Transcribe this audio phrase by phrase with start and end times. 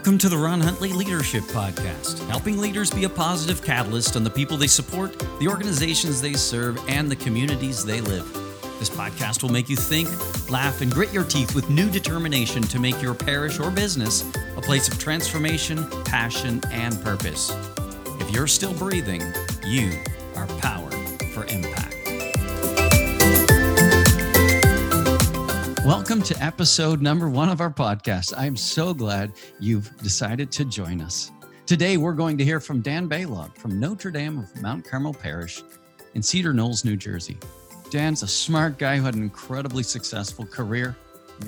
[0.00, 4.30] Welcome to the Ron Huntley Leadership Podcast, helping leaders be a positive catalyst on the
[4.30, 8.26] people they support, the organizations they serve, and the communities they live.
[8.78, 10.08] This podcast will make you think,
[10.48, 14.24] laugh, and grit your teeth with new determination to make your parish or business
[14.56, 17.54] a place of transformation, passion, and purpose.
[18.20, 19.20] If you're still breathing,
[19.66, 20.02] you
[20.34, 20.94] are powered
[21.34, 21.89] for impact.
[25.90, 28.32] Welcome to episode number one of our podcast.
[28.36, 31.32] I'm so glad you've decided to join us.
[31.66, 35.64] Today, we're going to hear from Dan Balogh from Notre Dame of Mount Carmel Parish
[36.14, 37.38] in Cedar Knolls, New Jersey.
[37.90, 40.96] Dan's a smart guy who had an incredibly successful career,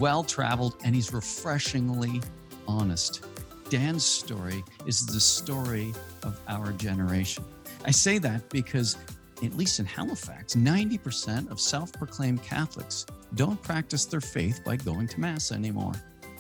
[0.01, 2.21] well traveled, and he's refreshingly
[2.67, 3.25] honest.
[3.71, 7.45] Dan's story is the story of our generation.
[7.85, 8.97] I say that because,
[9.41, 15.09] at least in Halifax, 90% of self proclaimed Catholics don't practice their faith by going
[15.09, 15.93] to Mass anymore.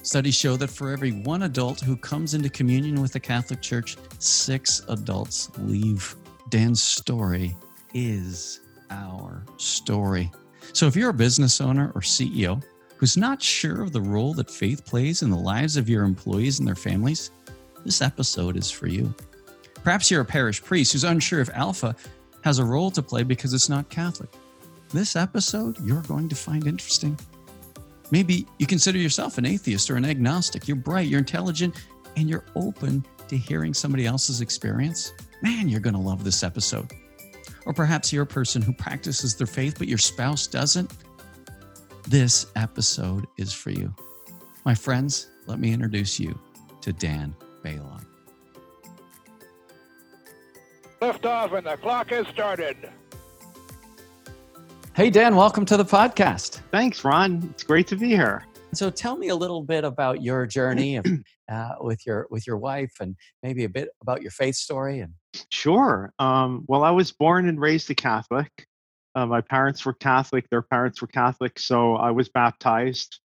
[0.02, 3.96] Studies show that for every one adult who comes into communion with the Catholic Church,
[4.18, 6.16] six adults leave.
[6.48, 7.56] Dan's story
[7.94, 10.30] is our story.
[10.72, 12.62] So if you're a business owner or CEO
[12.96, 16.58] who's not sure of the role that faith plays in the lives of your employees
[16.58, 17.30] and their families,
[17.84, 19.14] this episode is for you.
[19.82, 21.94] Perhaps you're a parish priest who's unsure if Alpha
[22.42, 24.30] has a role to play because it's not Catholic
[24.92, 27.18] this episode you're going to find interesting.
[28.10, 30.68] Maybe you consider yourself an atheist or an agnostic.
[30.68, 31.74] You're bright, you're intelligent,
[32.16, 35.12] and you're open to hearing somebody else's experience.
[35.40, 36.92] Man, you're going to love this episode.
[37.64, 40.92] Or perhaps you're a person who practices their faith, but your spouse doesn't.
[42.08, 43.94] This episode is for you.
[44.64, 46.38] My friends, let me introduce you
[46.82, 48.04] to Dan Balogh.
[51.00, 52.90] Lift off and the clock has started.
[54.94, 56.60] Hey, Dan, welcome to the podcast.
[56.70, 57.48] Thanks, Ron.
[57.50, 58.44] It's great to be here.
[58.74, 61.06] So, tell me a little bit about your journey of,
[61.50, 65.00] uh, with your with your wife, and maybe a bit about your faith story.
[65.00, 65.14] And
[65.48, 66.12] sure.
[66.18, 68.50] Um, well, I was born and raised a Catholic.
[69.14, 70.50] Uh, my parents were Catholic.
[70.50, 73.18] Their parents were Catholic, so I was baptized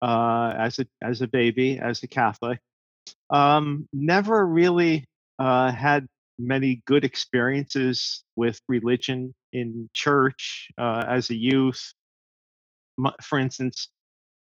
[0.00, 2.60] uh, as a as a baby as a Catholic.
[3.30, 5.04] Um, never really
[5.40, 6.06] uh, had
[6.38, 11.92] many good experiences with religion in church uh, as a youth.
[13.22, 13.88] For instance,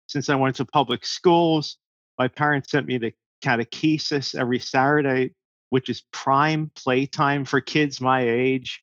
[0.08, 1.78] since I went to public schools,
[2.18, 3.12] my parents sent me to
[3.44, 5.32] catechesis every Saturday,
[5.70, 8.82] which is prime playtime for kids my age.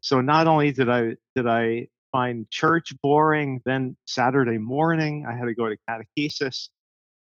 [0.00, 5.44] So not only did I did I find church boring, then Saturday morning I had
[5.46, 6.68] to go to catechesis.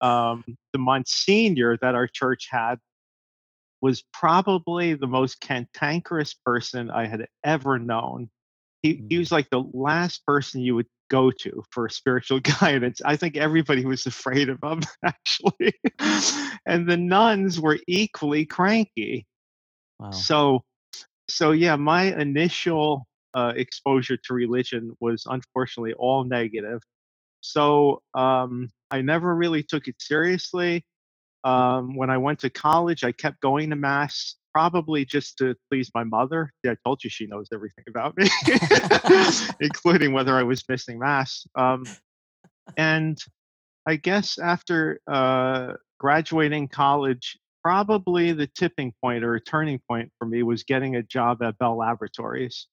[0.01, 2.75] Um, the Monsignor that our church had
[3.81, 8.29] was probably the most cantankerous person I had ever known.
[8.81, 9.19] He, he mm.
[9.19, 13.01] was like the last person you would go to for spiritual guidance.
[13.03, 15.73] I think everybody was afraid of him, actually.
[16.65, 19.25] and the nuns were equally cranky.
[19.99, 20.11] Wow.
[20.11, 20.63] So,
[21.27, 26.81] so yeah, my initial uh, exposure to religion was unfortunately all negative.
[27.41, 30.83] So um, I never really took it seriously.
[31.43, 35.91] Um, when I went to college, I kept going to mass, probably just to please
[35.93, 36.51] my mother.
[36.63, 38.29] Yeah, I told you she knows everything about me,
[39.61, 41.45] including whether I was missing mass.
[41.55, 41.85] Um,
[42.75, 43.17] and
[43.85, 50.25] I guess after uh, graduating college, probably the tipping point or a turning point for
[50.25, 52.67] me was getting a job at Bell Laboratories.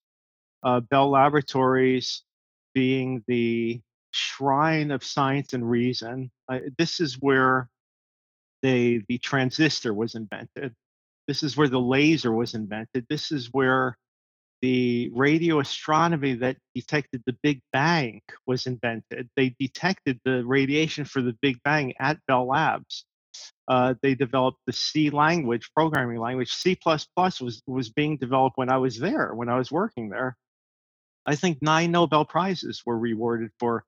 [0.62, 2.22] Uh, Bell Laboratories
[2.74, 3.80] being the
[4.10, 6.30] shrine of science and reason.
[6.78, 7.68] this is where
[8.64, 10.72] they, the transistor was invented.
[11.28, 13.04] This is where the laser was invented.
[13.10, 13.98] This is where
[14.62, 19.28] the radio astronomy that detected the Big Bang was invented.
[19.36, 23.04] They detected the radiation for the Big Bang at Bell Labs.
[23.68, 26.50] Uh, they developed the C language, programming language.
[26.50, 27.06] C was
[27.66, 30.38] was being developed when I was there, when I was working there.
[31.26, 33.84] I think nine Nobel prizes were rewarded for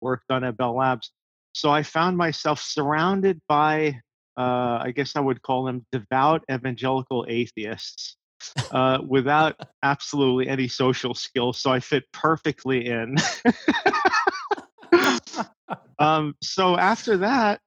[0.00, 1.12] work done at Bell Labs.
[1.52, 4.00] So I found myself surrounded by
[4.38, 8.16] uh, I guess I would call them devout evangelical atheists
[8.70, 11.58] uh, without absolutely any social skills.
[11.58, 13.16] So I fit perfectly in.
[15.98, 17.60] um, so after that,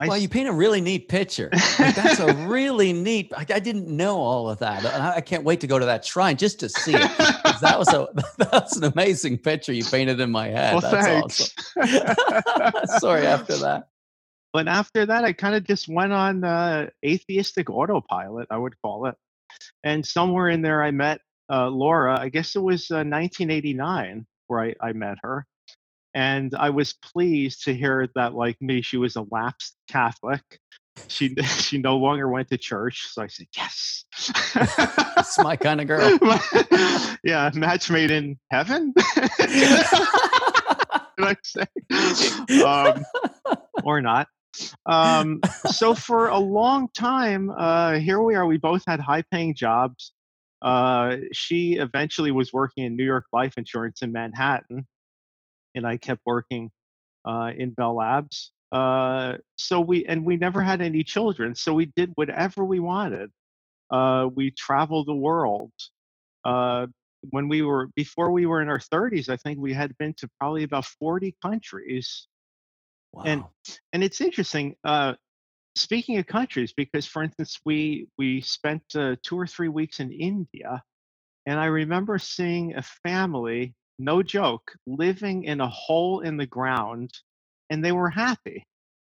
[0.00, 1.50] I well, you paint a really neat picture.
[1.52, 3.32] Like, that's a really neat.
[3.36, 4.86] I, I, didn't know all of that.
[4.86, 7.18] I, I, can't wait to go to that shrine just to see it.
[7.60, 8.06] That was a
[8.38, 10.74] that's an amazing picture you painted in my head.
[10.74, 11.54] Well, that's thanks.
[11.76, 13.00] awesome.
[13.00, 13.88] Sorry after that.
[14.52, 19.06] But after that, I kind of just went on uh, atheistic autopilot, I would call
[19.06, 19.14] it.
[19.84, 22.18] And somewhere in there, I met uh, Laura.
[22.18, 25.46] I guess it was uh, 1989 where I, I met her.
[26.14, 30.42] And I was pleased to hear that, like me, she was a lapsed Catholic.
[31.06, 33.08] she she no longer went to church.
[33.10, 34.04] So I said, yes.
[34.54, 36.18] That's my kind of girl.
[37.22, 38.94] yeah, match made in heaven.
[41.20, 41.66] I say?
[42.62, 43.04] Um,
[43.84, 44.28] or not.
[44.86, 45.40] Um,
[45.70, 48.46] so for a long time, uh, here we are.
[48.46, 50.12] We both had high-paying jobs.
[50.62, 54.86] Uh, she eventually was working in New York Life Insurance in Manhattan,
[55.74, 56.70] and I kept working
[57.24, 58.52] uh, in Bell Labs.
[58.72, 63.30] Uh, so we and we never had any children, so we did whatever we wanted.
[63.90, 65.72] Uh, we traveled the world.
[66.44, 66.86] Uh,
[67.30, 70.28] when we were before we were in our 30s, I think we had been to
[70.38, 72.28] probably about 40 countries.
[73.12, 73.22] Wow.
[73.24, 73.44] And
[73.92, 74.76] and it's interesting.
[74.84, 75.14] Uh,
[75.76, 80.12] speaking of countries, because for instance, we we spent uh, two or three weeks in
[80.12, 80.82] India,
[81.46, 87.10] and I remember seeing a family, no joke, living in a hole in the ground,
[87.70, 88.66] and they were happy.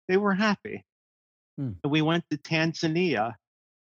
[0.07, 0.86] They were happy.
[1.57, 1.71] Hmm.
[1.83, 3.33] And we went to Tanzania,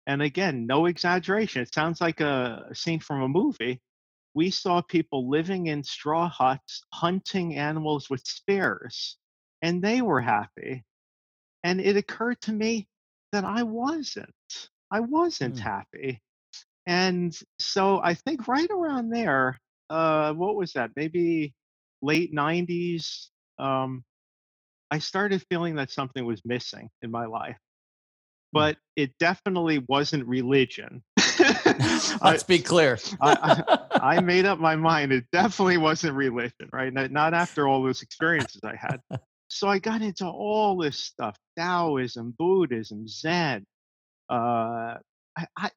[0.06, 1.62] and again, no exaggeration.
[1.62, 3.80] It sounds like a, a scene from a movie.
[4.34, 9.16] We saw people living in straw huts, hunting animals with spears,
[9.62, 10.84] and they were happy.
[11.64, 12.88] And it occurred to me
[13.32, 14.30] that I wasn't.
[14.90, 15.62] I wasn't Hmm.
[15.62, 16.20] happy.
[16.86, 19.58] And so I think right around there,
[19.90, 20.90] uh, what was that?
[20.96, 21.54] Maybe
[22.02, 23.30] late 90s.
[23.58, 24.04] Um,
[24.90, 27.58] I started feeling that something was missing in my life,
[28.52, 31.02] but it definitely wasn't religion.
[31.18, 32.98] I, Let's be clear.
[33.20, 33.64] I,
[34.00, 35.12] I made up my mind.
[35.12, 36.92] It definitely wasn't religion, right?
[36.92, 39.00] Not, not after all those experiences I had.
[39.48, 43.64] So I got into all this stuff Taoism, Buddhism, Zen.
[44.30, 44.96] Uh,
[45.38, 45.70] I, I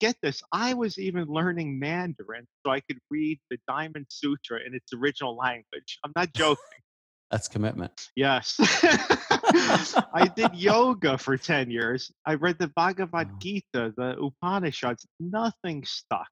[0.00, 0.42] get this.
[0.52, 5.36] I was even learning Mandarin so I could read the Diamond Sutra in its original
[5.36, 5.98] language.
[6.04, 6.56] I'm not joking.
[7.30, 8.10] That's commitment.
[8.14, 8.54] Yes.
[8.60, 12.12] I did yoga for 10 years.
[12.24, 15.04] I read the Bhagavad Gita, the Upanishads.
[15.18, 16.30] Nothing stuck.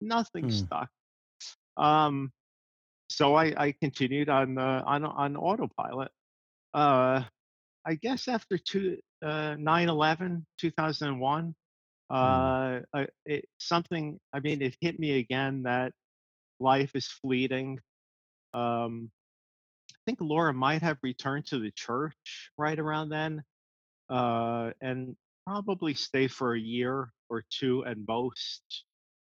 [0.00, 0.50] Nothing Hmm.
[0.50, 0.88] stuck.
[1.76, 2.32] Um,
[3.08, 6.10] so I, I continued on, uh, on on autopilot.
[6.74, 7.24] Uh,
[7.84, 11.54] I guess after two, uh, 9/11, 2001,
[12.10, 12.16] Hmm.
[12.16, 14.18] uh, I, it, something.
[14.32, 15.92] I mean, it hit me again that
[16.60, 17.80] life is fleeting.
[18.54, 19.10] Um,
[19.90, 23.42] I think Laura might have returned to the church right around then,
[24.10, 25.16] uh, and
[25.46, 28.62] probably stay for a year or two at most.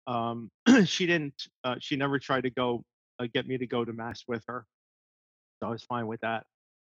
[0.08, 0.52] Um,
[0.86, 1.36] she didn't.
[1.64, 2.84] Uh, she never tried to go
[3.20, 4.66] uh, get me to go to mass with her,
[5.60, 6.46] so I was fine with that.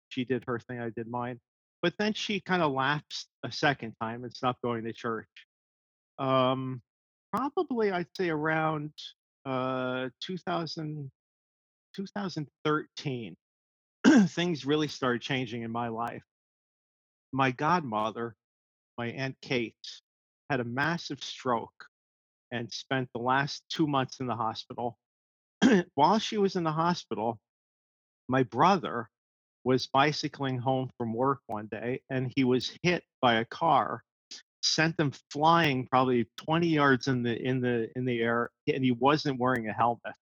[0.09, 1.39] She did her thing, I did mine.
[1.81, 5.27] But then she kind of lapsed a second time and stopped going to church.
[6.17, 6.81] Um,
[7.31, 8.91] probably I'd say around
[9.45, 11.11] uh, 2000,
[11.95, 13.35] 2013
[14.27, 16.23] things really started changing in my life.
[17.31, 18.35] My godmother,
[18.97, 19.75] my Aunt Kate,
[20.49, 21.85] had a massive stroke
[22.51, 24.97] and spent the last two months in the hospital.
[25.95, 27.39] While she was in the hospital,
[28.27, 29.09] my brother
[29.67, 34.01] was bicycling home from work one day and he was hit by a car
[34.63, 38.91] sent them flying probably 20 yards in the in the in the air and he
[38.91, 40.15] wasn't wearing a helmet.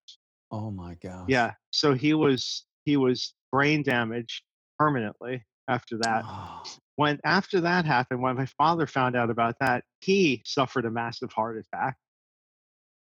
[0.51, 1.25] Oh my gosh.
[1.27, 4.43] yeah so he was he was brain damaged
[4.79, 6.23] permanently after that.
[6.25, 6.63] Oh,
[6.95, 11.31] when after that happened when my father found out about that he suffered a massive
[11.31, 11.97] heart attack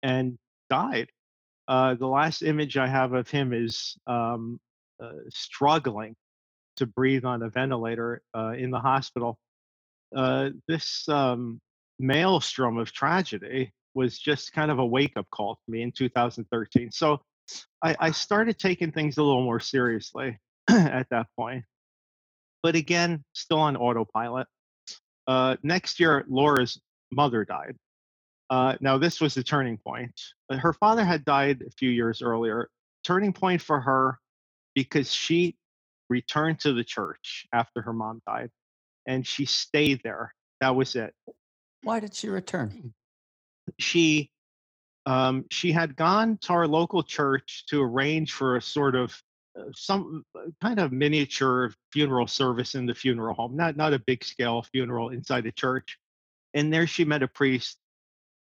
[0.03, 0.37] and
[0.69, 1.11] died.
[1.69, 4.59] Uh, the last image i have of him is um,
[5.03, 6.15] uh, struggling
[6.77, 9.39] to breathe on a ventilator uh, in the hospital
[10.17, 11.61] uh, this um,
[11.99, 17.21] maelstrom of tragedy was just kind of a wake-up call to me in 2013 so
[17.83, 20.39] I, I started taking things a little more seriously
[20.71, 21.65] at that point
[22.65, 24.49] but again, still on autopilot.
[25.29, 26.81] Uh, next year, Laura's
[27.13, 27.77] mother died.
[28.49, 30.19] Uh, now, this was the turning point.
[30.51, 32.71] Her father had died a few years earlier.
[33.05, 34.19] Turning point for her
[34.75, 35.57] because she
[36.09, 38.51] returned to the church after her mom died
[39.07, 40.35] and she stayed there.
[40.61, 41.15] That was it.
[41.83, 42.95] why did she return?
[43.79, 44.31] She
[45.07, 49.21] um, she had gone to our local church to arrange for a sort of
[49.59, 53.99] uh, some uh, kind of miniature funeral service in the funeral home, not not a
[53.99, 55.99] big scale funeral inside the church.
[56.55, 57.77] And there she met a priest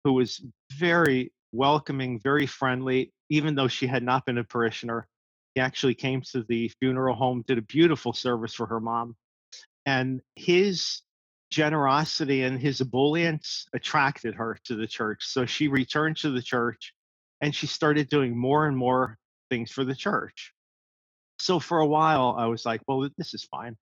[0.04, 0.42] who was
[0.74, 5.08] very welcoming, very friendly, even though she had not been a parishioner.
[5.58, 9.16] He actually came to the funeral home, did a beautiful service for her mom.
[9.88, 11.02] And his
[11.50, 15.26] generosity and his ebullience attracted her to the church.
[15.26, 16.94] So she returned to the church
[17.42, 19.18] and she started doing more and more
[19.50, 20.54] things for the church.
[21.40, 23.76] So for a while, I was like, well, this is fine.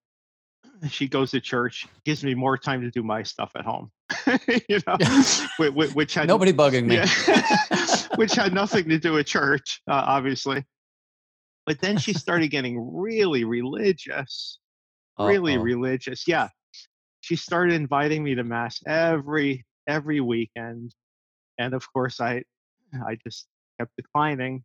[0.90, 3.92] she goes to church, gives me more time to do my stuff at home.
[4.70, 4.96] you know,
[5.60, 6.96] whi- whi- which had Nobody bugging me.
[6.96, 10.64] yeah, which had nothing to do with church, uh, obviously.
[11.66, 14.60] But then she started getting really religious,
[15.20, 15.64] really Uh-oh.
[15.64, 16.28] religious.
[16.28, 16.50] Yeah,
[17.22, 20.94] she started inviting me to mass every every weekend,
[21.58, 22.44] and of course, I
[23.08, 23.48] I just
[23.80, 24.64] kept declining.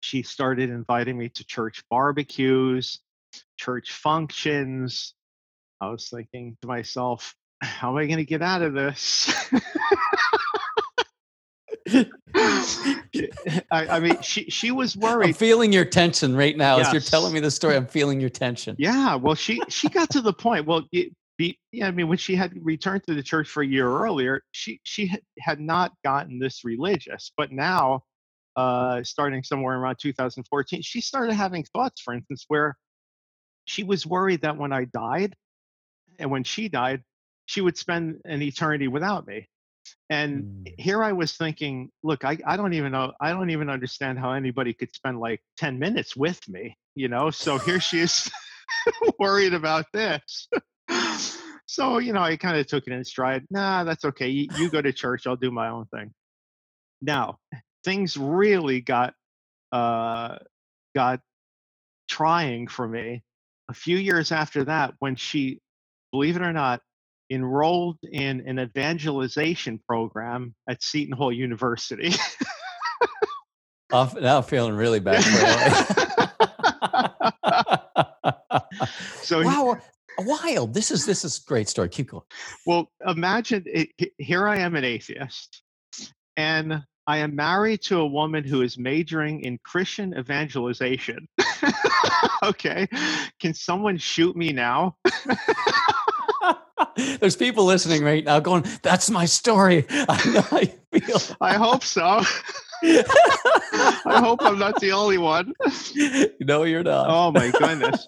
[0.00, 2.98] She started inviting me to church barbecues,
[3.56, 5.14] church functions.
[5.80, 9.32] I was thinking to myself, how am I going to get out of this?
[13.70, 15.28] I, I mean, she she was worried.
[15.28, 17.76] I'm feeling your tension right now as you're telling me the story.
[17.76, 18.76] I'm feeling your tension.
[18.78, 20.66] Yeah, well, she she got to the point.
[20.66, 23.66] Well, it, be, yeah, I mean, when she had returned to the church for a
[23.66, 28.02] year earlier, she she had, had not gotten this religious, but now,
[28.56, 32.76] uh, starting somewhere around 2014, she started having thoughts, for instance, where
[33.64, 35.34] she was worried that when I died,
[36.18, 37.02] and when she died,
[37.46, 39.48] she would spend an eternity without me.
[40.10, 40.74] And Mm.
[40.78, 44.32] here I was thinking, look, I, I don't even know, I don't even understand how
[44.32, 47.30] anybody could spend like 10 minutes with me, you know?
[47.30, 48.30] So here she is
[49.18, 50.48] worried about this.
[51.66, 53.44] so, you know, I kind of took it in stride.
[53.50, 54.28] Nah, that's okay.
[54.28, 56.12] You, you go to church, I'll do my own thing.
[57.00, 57.38] Now,
[57.84, 59.14] things really got,
[59.72, 60.38] uh,
[60.94, 61.20] got
[62.08, 63.22] trying for me
[63.70, 65.60] a few years after that when she,
[66.10, 66.82] believe it or not,
[67.32, 72.12] enrolled in an evangelization program at Seton Hall University.
[73.92, 75.22] I'm now I'm feeling really bad
[79.22, 79.76] so wow, uh,
[80.20, 80.74] wild.
[80.74, 81.88] This is this is a great story.
[81.88, 82.22] Keep going.
[82.66, 85.62] Well, imagine eh, it, here I am an atheist,
[86.36, 91.28] and I am married to a woman who is majoring in Christian evangelization.
[92.42, 92.86] okay,
[93.40, 94.96] can someone shoot me now?
[97.20, 101.36] There's people listening right now going, "That's my story." I how feel.
[101.40, 102.22] I hope so.
[102.84, 105.54] I hope I'm not the only one.
[106.40, 107.06] no, you're not.
[107.08, 108.06] Oh my goodness.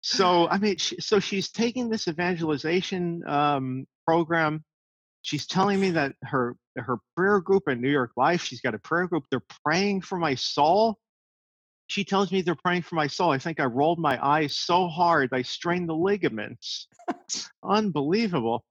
[0.00, 4.64] So I mean, she, so she's taking this evangelization um, program.
[5.22, 8.42] She's telling me that her her prayer group in New York Life.
[8.42, 9.24] She's got a prayer group.
[9.30, 10.98] They're praying for my soul.
[11.88, 13.30] She tells me they're praying for my soul.
[13.32, 16.86] I think I rolled my eyes so hard I strained the ligaments.
[17.64, 18.64] Unbelievable.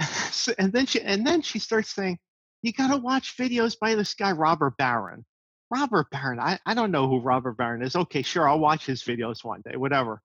[0.30, 2.18] So- and then she and then she starts saying,
[2.62, 5.24] "You got to watch videos by this guy Robert Barron."
[5.70, 6.38] Robert Barron.
[6.40, 7.96] I, I don't know who Robert Barron is.
[7.96, 10.22] Okay, sure, I'll watch his videos one day, whatever.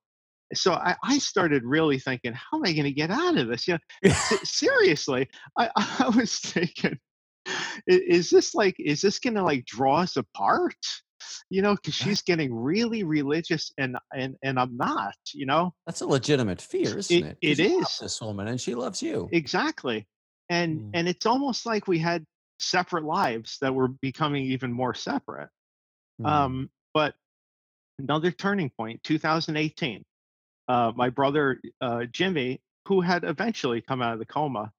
[0.54, 3.68] So I, I started really thinking, how am I going to get out of this?
[3.68, 6.98] You know, se- seriously, I, I was thinking,
[7.88, 10.76] is this like, is this going to like draw us apart?
[11.50, 15.16] You know, because she's getting really religious and and and I'm not.
[15.34, 17.50] You know, That's a legitimate fear, isn't It- it?
[17.50, 18.00] it 'Cause you love is.
[18.00, 19.30] This woman, and she loves you.
[19.32, 20.08] exactly.
[20.50, 20.92] And Mm.
[20.94, 22.26] and it's almost like we had
[22.60, 25.50] separate lives that were becoming even more separate.
[26.22, 26.28] Mm.
[26.28, 27.16] Um, but
[28.00, 30.04] another turning point, 2018.
[30.68, 34.72] Uh, my brother uh, Jimmy, who had eventually come out of the coma,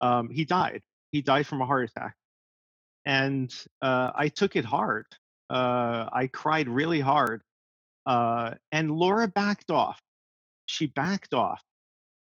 [0.00, 0.82] um, he died.
[1.12, 2.16] He died from a heart attack,
[3.04, 5.06] and uh, I took it hard.
[5.50, 7.42] Uh, I cried really hard,
[8.06, 10.00] uh, and Laura backed off.
[10.66, 11.62] She backed off,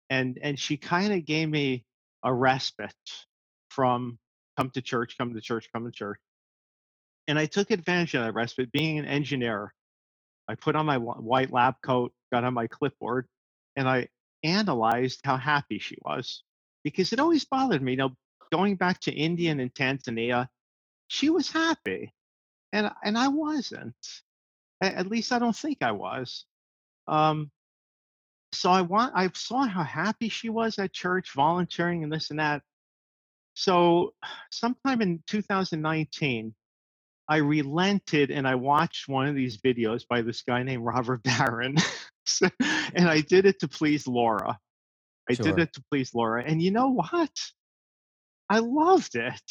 [0.09, 1.85] and and she kind of gave me
[2.23, 2.93] a respite
[3.69, 4.19] from
[4.57, 6.17] come to church, come to church, come to church
[7.27, 8.71] and I took advantage of that respite.
[8.73, 9.73] Being an engineer,
[10.49, 13.27] I put on my white lab coat, got on my clipboard,
[13.75, 14.09] and I
[14.43, 16.43] analyzed how happy she was
[16.83, 17.93] because it always bothered me.
[17.93, 18.11] You know,
[18.51, 20.47] going back to India and Tanzania,
[21.09, 22.13] she was happy,
[22.73, 23.95] and and I wasn't.
[24.81, 26.45] At least I don't think I was.
[27.07, 27.51] Um,
[28.53, 32.39] so I want I saw how happy she was at church, volunteering and this and
[32.39, 32.61] that.
[33.55, 34.13] So
[34.51, 36.55] sometime in 2019,
[37.27, 41.75] I relented and I watched one of these videos by this guy named Robert Barron.
[42.95, 44.57] And I did it to please Laura.
[45.29, 45.45] I Sure.
[45.45, 46.43] did it to please Laura.
[46.43, 47.31] And you know what?
[48.49, 49.41] I loved it.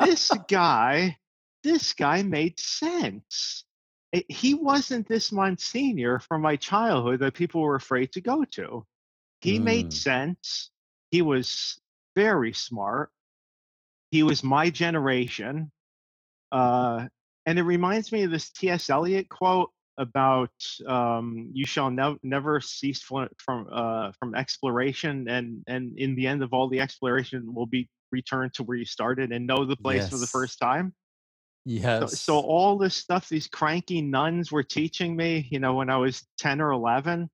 [0.00, 1.16] This guy,
[1.62, 3.64] this guy made sense.
[4.28, 8.86] He wasn't this Monsignor from my childhood that people were afraid to go to.
[9.40, 9.92] He made Mm.
[9.92, 10.70] sense.
[11.10, 11.78] He was
[12.16, 13.10] very smart.
[14.10, 15.70] He was my generation.
[16.50, 17.08] Uh,
[17.46, 18.90] and it reminds me of this T.S.
[18.90, 20.50] Eliot quote about
[20.86, 26.26] um, "You shall nev- never cease fl- from uh, from exploration, and and in the
[26.26, 29.76] end of all the exploration will be returned to where you started and know the
[29.76, 30.94] place for the first time."
[31.64, 32.00] Yes.
[32.00, 35.98] So, so all this stuff these cranky nuns were teaching me, you know, when I
[35.98, 37.28] was 10 or 11,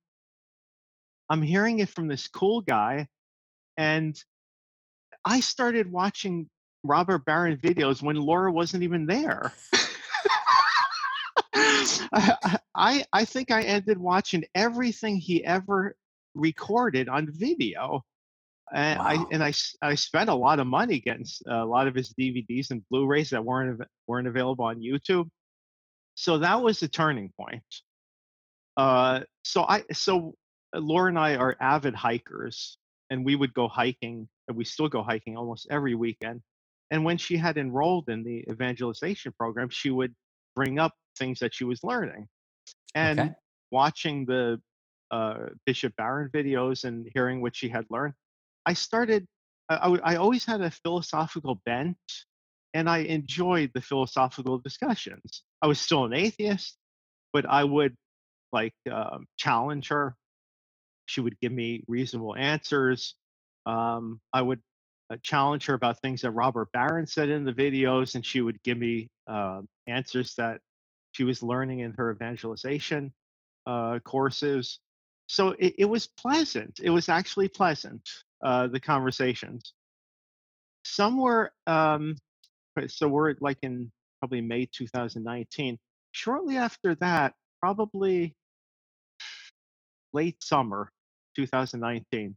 [1.29, 3.07] I'm hearing it from this cool guy.
[3.77, 4.21] And
[5.23, 6.49] I started watching
[6.83, 9.53] Robert Barron videos when Laura wasn't even there.
[12.13, 15.95] I, I I think I ended watching everything he ever
[16.33, 18.03] recorded on video.
[18.73, 19.27] And I Wow.
[19.31, 22.83] and I I spent a lot of money getting a lot of his DVDs and
[22.89, 25.29] Blu-rays that weren't weren't available on YouTube.
[26.15, 27.63] So that was the turning point.
[28.77, 30.35] Uh, so I so
[30.75, 32.77] Laura and I are avid hikers,
[33.09, 36.41] and we would go hiking, and we still go hiking almost every weekend.
[36.91, 40.13] And when she had enrolled in the evangelization program, she would
[40.55, 42.27] bring up things that she was learning,
[42.95, 43.33] and Okay.
[43.71, 44.61] watching the
[45.11, 48.13] uh, Bishop Barron videos and hearing what she had learned,
[48.67, 49.25] I started.
[49.69, 51.97] I, I always had a philosophical bent,
[52.75, 55.43] and I enjoyed the philosophical discussions.
[55.61, 56.77] I was still an atheist,
[57.33, 57.95] but I would
[58.51, 60.15] like um, challenge her.
[61.07, 63.15] She would give me reasonable answers.
[63.65, 64.61] Um, I would
[65.09, 68.61] uh, challenge her about things that Robert Barron said in the videos, and she would
[68.63, 70.59] give me uh, answers that
[71.13, 73.13] she was learning in her evangelization
[73.65, 74.79] uh, courses.
[75.27, 76.79] So it, it was pleasant.
[76.83, 78.07] It was actually pleasant,
[78.43, 79.73] uh, the conversations.
[80.85, 82.15] Somewhere, um,
[82.87, 85.77] so we're like in probably May 2019.
[86.11, 88.35] Shortly after that, probably
[90.13, 90.91] late summer
[91.35, 92.35] 2019,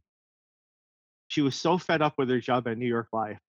[1.27, 3.39] she was so fed up with her job at New York Life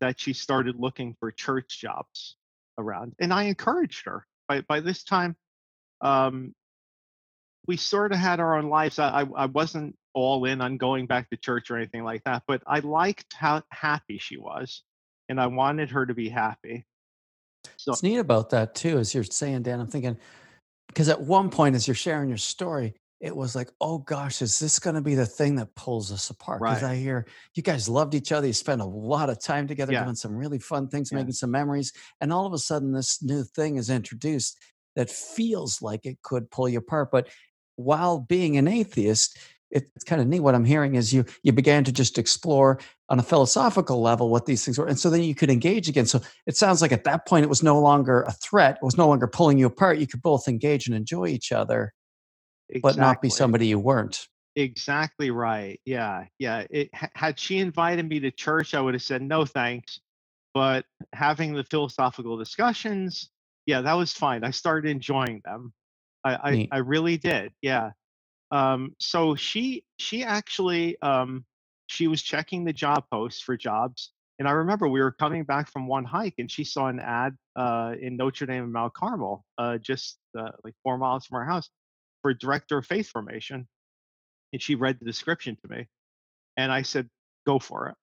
[0.00, 2.36] that she started looking for church jobs
[2.78, 3.14] around.
[3.20, 4.26] And I encouraged her.
[4.48, 5.36] By, by this time,
[6.00, 6.54] um,
[7.66, 8.98] we sort of had our own lives.
[8.98, 12.62] I, I wasn't all in on going back to church or anything like that, but
[12.66, 14.82] I liked how happy she was.
[15.28, 16.86] And I wanted her to be happy.
[17.76, 20.16] So, What's neat about that too, as you're saying, Dan, I'm thinking
[20.88, 24.58] because at one point, as you're sharing your story, it was like, oh gosh, is
[24.58, 26.60] this going to be the thing that pulls us apart?
[26.62, 26.92] Because Right.
[26.92, 28.46] I hear you guys loved each other.
[28.46, 30.04] You spent a lot of time together Yeah.
[30.04, 31.18] doing some really fun things, Yeah.
[31.18, 31.92] making some memories.
[32.20, 34.56] And all of a sudden, this new thing is introduced
[34.96, 37.10] that feels like it could pull you apart.
[37.10, 37.28] But
[37.76, 39.36] while being an atheist,
[39.70, 40.40] it's kind of neat.
[40.40, 42.78] What I'm hearing is you you began to just explore
[43.08, 46.06] on a philosophical level what these things were, and so then you could engage again.
[46.06, 48.96] So it sounds like at that point it was no longer a threat; it was
[48.96, 49.98] no longer pulling you apart.
[49.98, 51.92] You could both engage and enjoy each other,
[52.82, 54.26] but not be somebody you weren't.
[54.58, 55.80] Exactly right.
[55.84, 56.24] Yeah.
[56.40, 56.66] Yeah.
[56.68, 60.00] It, had she invited me to church, I would have said no thanks.
[60.52, 63.30] But having the philosophical discussions,
[63.66, 64.42] yeah, that was fine.
[64.42, 65.72] I started enjoying them.
[66.24, 67.52] I, I, I really did.
[67.62, 67.90] Yeah.
[68.50, 71.44] Um, so she she actually um,
[71.86, 75.70] she was checking the job posts for jobs, and I remember we were coming back
[75.70, 79.44] from one hike, and she saw an ad uh, in Notre Dame and Mount Carmel,
[79.58, 81.68] uh, just uh, like four miles from our house,
[82.22, 83.66] for director of faith formation
[84.52, 85.86] and she read the description to me
[86.56, 87.08] and i said
[87.48, 87.94] go for it.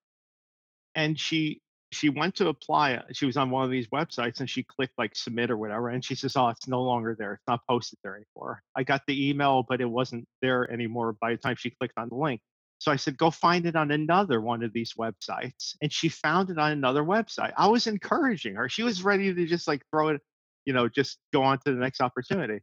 [0.96, 1.60] And she
[1.92, 4.94] she went to apply uh, she was on one of these websites and she clicked
[4.98, 7.98] like submit or whatever and she says oh it's no longer there it's not posted
[8.02, 8.62] there anymore.
[8.76, 12.08] I got the email but it wasn't there anymore by the time she clicked on
[12.08, 12.40] the link.
[12.78, 16.50] So i said go find it on another one of these websites and she found
[16.50, 17.52] it on another website.
[17.56, 20.20] I was encouraging her she was ready to just like throw it
[20.64, 22.60] you know just go on to the next opportunity.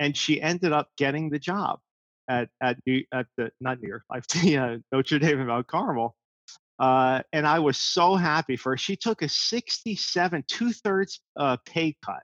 [0.00, 1.80] And she ended up getting the job
[2.28, 6.14] at at New, at the not New York Life, uh, Notre Dame and Mount Carmel.
[6.78, 8.76] Uh, and I was so happy for her.
[8.76, 12.22] She took a 67, two thirds uh, pay cut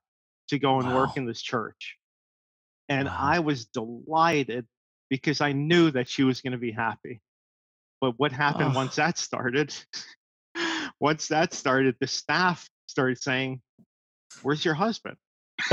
[0.49, 1.97] to go and work in this church.
[2.89, 3.17] And Wow.
[3.19, 4.67] I was delighted
[5.11, 7.21] because I knew that she was going to be happy.
[8.01, 8.77] But what happened Oh.
[8.77, 9.75] once that started?
[11.01, 13.61] once that started, the staff started saying,
[14.43, 15.17] Where's your husband?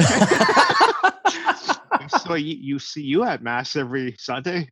[2.23, 4.69] so you, you see you at mass every Sunday.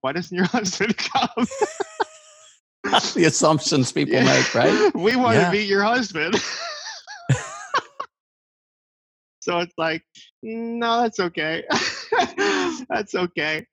[0.00, 1.46] Why doesn't your husband come?
[3.14, 4.24] the assumptions people Yeah.
[4.24, 4.94] make, right?
[4.94, 5.46] We want Yeah.
[5.46, 6.34] to meet your husband.
[9.40, 10.02] so it's like,
[10.42, 11.64] no, that's okay.
[12.88, 13.66] that's okay.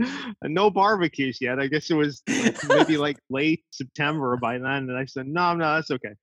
[0.44, 1.60] No barbecues yet.
[1.60, 4.90] I guess it was like maybe like late September by then.
[4.90, 6.14] And I said, no, no, that's okay.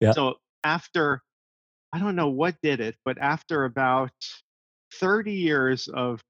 [0.00, 0.12] Yeah.
[0.12, 1.22] So after,
[1.92, 4.10] I don't know what did it, but after about
[4.94, 6.20] 30 years of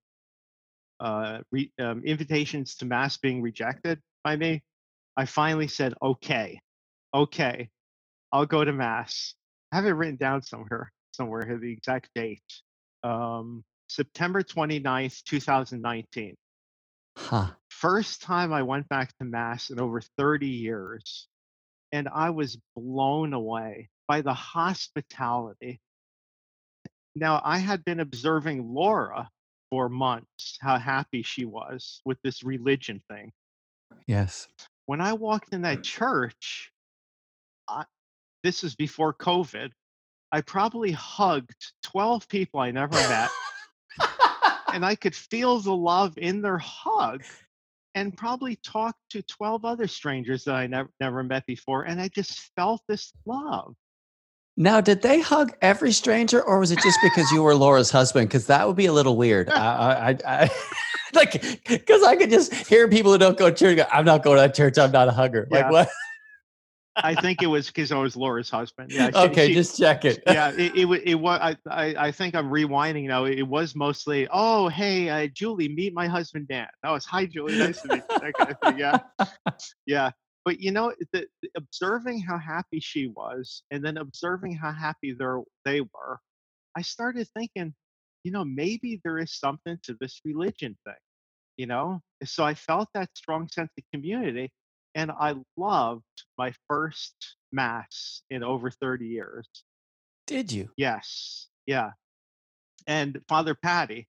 [1.00, 4.62] uh, re- um, invitations to mass being rejected by me,
[5.16, 6.60] I finally said, okay,
[7.14, 7.68] okay,
[8.32, 9.34] I'll go to mass.
[9.72, 12.42] I have it written down somewhere, somewhere here, the exact date.
[13.02, 16.34] Um, September 29th, 2019.
[17.16, 17.46] Huh.
[17.70, 21.28] First time I went back to mass in over 30 years.
[21.92, 23.88] And I was blown away.
[24.08, 25.80] by the hospitality.
[27.16, 29.28] Now, I had been observing Laura
[29.70, 33.32] for months, how happy she was with this religion thing.
[34.06, 34.46] Yes.
[34.86, 35.84] When I walked in that mm.
[35.84, 36.72] church,
[37.68, 37.84] I,
[38.42, 39.70] this is before COVID,
[40.32, 43.30] I probably hugged 12 people I never met,
[44.72, 47.22] and I could feel the love in their hug
[47.94, 52.08] and probably talked to 12 other strangers that I never, never met before, and I
[52.08, 53.74] just felt this love.
[54.56, 58.28] Now, did they hug every stranger, or was it just because you were Laura's husband?
[58.28, 59.50] Because that would be a little weird.
[59.50, 60.50] I, I, I
[61.14, 63.76] like, because I could just hear people who don't go to church.
[63.76, 64.78] Go, I'm not going to church.
[64.78, 65.46] I'm not a hugger.
[65.50, 65.68] Yeah.
[65.68, 65.88] Like what?
[66.98, 68.90] I think it was because I was Laura's husband.
[68.90, 69.10] Yeah.
[69.10, 70.22] she- okay, she- just check it.
[70.26, 71.38] yeah, it, it, wa- it was.
[71.42, 73.26] I, I, I think I'm rewinding now.
[73.26, 76.68] It was mostly, oh, hey, uh, Julie, meet my husband Dan.
[76.82, 78.18] That was, hi, Julie, nice to meet you.
[78.20, 78.78] That kind of thing.
[78.78, 78.98] Yeah,
[79.86, 80.10] yeah.
[80.46, 85.26] But you know, the, observing how happy she was, and then observing how happy they
[85.64, 86.20] they were,
[86.76, 87.74] I started thinking,
[88.22, 90.94] you know, maybe there is something to this religion thing.
[91.56, 94.52] You know, so I felt that strong sense of community,
[94.94, 96.04] and I loved
[96.38, 99.48] my first mass in over 30 years.
[100.28, 100.70] Did you?
[100.76, 101.90] Yes, yeah.
[102.86, 104.06] And Father Patty,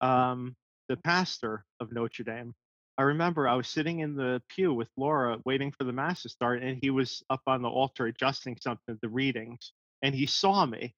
[0.00, 0.56] um,
[0.88, 2.54] the pastor of Notre Dame,
[3.00, 6.28] I remember I was sitting in the pew with Laura waiting for the mass to
[6.28, 10.66] start, and he was up on the altar adjusting something, the readings, and he saw
[10.66, 10.94] me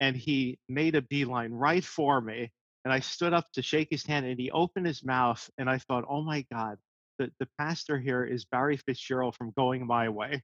[0.00, 2.50] and he made a beeline right for me.
[2.84, 5.78] And I stood up to shake his hand, and he opened his mouth, and I
[5.78, 6.76] thought, oh my God,
[7.20, 10.42] the, the pastor here is Barry Fitzgerald from Going My Way.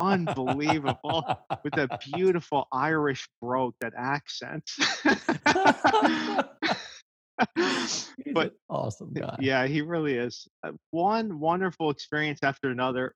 [0.00, 1.22] Unbelievable
[1.64, 4.70] with that beautiful Irish brogue, that accent.
[8.32, 9.36] But awesome guy.
[9.40, 10.46] yeah, he really is.
[10.62, 13.14] Uh, One wonderful experience after another.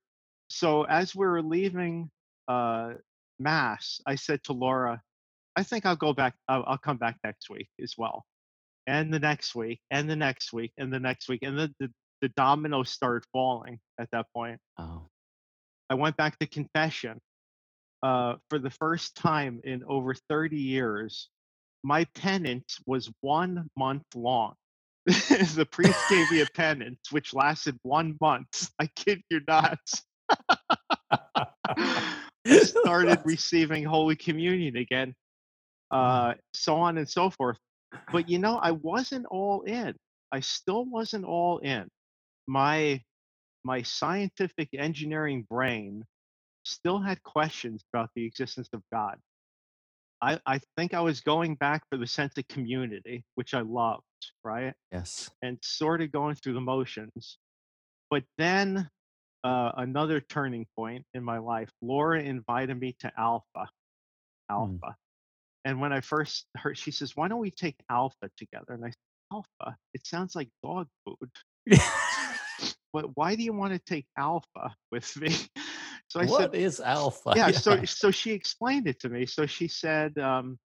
[0.49, 2.11] So as we were leaving
[2.49, 2.95] uh,
[3.39, 5.01] Mass, I said to Laura,
[5.57, 6.35] "I think I'll go back.
[6.49, 8.25] I'll, I'll come back next week as well,
[8.87, 11.91] and the next week, and the next week, and the next week, and the the,
[12.23, 14.59] the dominoes started falling at that point.
[14.79, 15.09] Oh,
[15.89, 17.21] I went back to confession.
[18.03, 21.29] Uh, for the first time in over 30 years,
[21.83, 24.55] my penance was one month long.
[25.07, 28.71] the priest gave me a penance which lasted one month.
[28.79, 29.79] I kid you not.
[31.77, 35.15] I started receiving Holy Communion again,
[35.91, 37.59] uh, so on and so forth.
[38.13, 39.95] But you know, I wasn't all in.
[40.33, 41.89] I still wasn't all in.
[42.47, 43.03] My
[43.65, 46.05] my scientific engineering brain
[46.65, 49.17] still had questions about the existence of God.
[50.23, 54.03] I, I think I was going back for the sense of community, which I loved,
[54.45, 54.75] right?
[54.93, 55.31] yes.
[55.43, 57.39] And sort of going through the motions.
[58.11, 58.89] But then
[59.45, 63.69] uh, another turning point in my life, Laura invited me to Alpha.
[64.51, 64.97] Alpha.
[65.65, 68.75] And when I first heard, she says, Why don't we take Alpha together?
[68.75, 68.97] And I said,
[69.33, 69.77] Alpha?
[69.95, 71.31] It sounds like dog food.
[72.93, 75.35] But why do you want to take Alpha with me?
[76.11, 77.35] So I said, What is alpha?
[77.37, 79.27] yeah, so so she explained it to me.
[79.27, 80.59] So she said um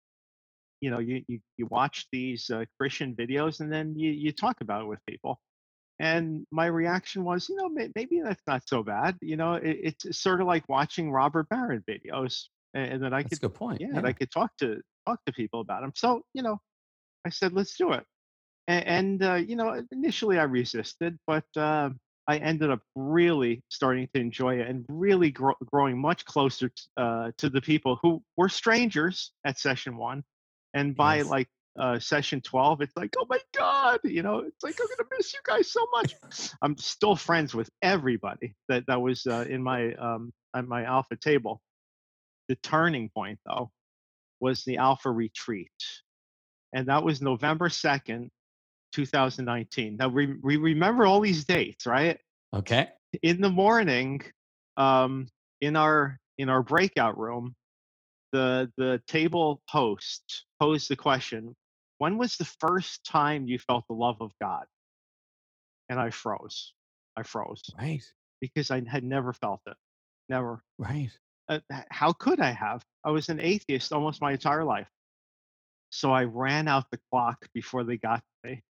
[0.81, 4.61] you know you you, you watch these uh, christian videos and then you you talk
[4.61, 5.39] about it with people.
[5.99, 9.77] And my reaction was you know may, maybe that's not so bad you know it,
[9.83, 13.49] it's sort of like watching robert barron videos and, and then i That's a could
[13.49, 13.81] good point.
[13.81, 16.57] yeah, and i could talk to talk to people about them so you know
[17.25, 18.03] i said let's do it.
[18.67, 21.89] And, and uh, you know initially i resisted but uh,
[22.27, 26.83] i ended up really starting to enjoy it and really grow, growing much closer t-
[26.97, 30.23] uh, to the people who were strangers at session one.
[30.73, 31.27] And by Yes.
[31.27, 31.47] like
[31.79, 35.33] uh, session 12 it's like oh my god you know it's like i'm gonna miss
[35.33, 36.13] you guys so much.
[36.61, 41.15] I'm still friends with everybody that that was uh, in my um on my alpha
[41.15, 41.61] table.
[42.47, 43.71] The turning point though
[44.39, 45.71] was the alpha retreat.
[46.73, 48.29] And that was november 2nd
[48.93, 52.19] 2019 now we, we remember all these dates right
[52.55, 52.89] Okay.
[53.21, 54.21] in the morning
[54.77, 55.27] um
[55.61, 57.55] in our in our breakout room
[58.31, 61.55] the the table host posed the question
[61.97, 64.65] when was the first time you felt the love of god
[65.89, 66.73] and i froze
[67.17, 68.03] i froze Right.
[68.41, 69.77] because i had never felt it
[70.29, 71.11] never Right.
[71.49, 71.59] uh,
[71.91, 72.83] how could I have?
[73.03, 74.87] I was an atheist almost my entire life.
[75.89, 78.63] So I ran out the clock before they got to me.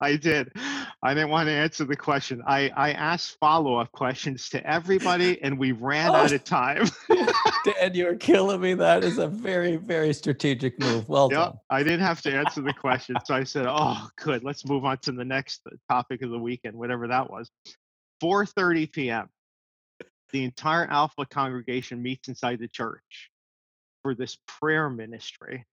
[0.00, 0.50] I did.
[1.02, 2.42] I didn't want to answer the question.
[2.46, 6.14] I, I asked follow up questions to everybody, and we ran oh.
[6.14, 6.34] out Oh.
[6.34, 6.88] of time.
[7.64, 8.74] Dan, you're killing me.
[8.74, 11.08] That is a very, very strategic move.
[11.08, 11.58] Well Yep, done.
[11.68, 13.16] I didn't have to answer the question.
[13.24, 14.42] So I said, "Oh, good.
[14.42, 17.50] Let's move on to the next uh, topic of the weekend, whatever that was."
[18.22, 19.28] 4:30 p.m.
[20.32, 23.30] the entire Alpha congregation meets inside the church
[24.02, 25.66] for this prayer ministry.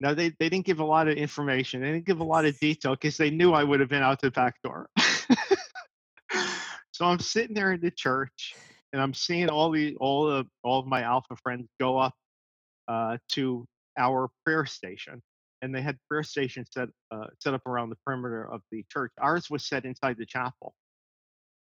[0.00, 1.80] Now they, they didn't give a lot of information.
[1.80, 4.20] They didn't give a lot of detail because they knew I would have been out
[4.20, 4.90] the back door.
[6.92, 8.54] so I'm sitting there in the church
[8.92, 12.14] and I'm seeing all the all the all of my alpha friends go up
[12.88, 13.66] uh, to
[13.98, 15.22] our prayer station,
[15.62, 19.12] and they had prayer stations set uh, set up around the perimeter of the church.
[19.20, 20.74] Ours was set inside the chapel.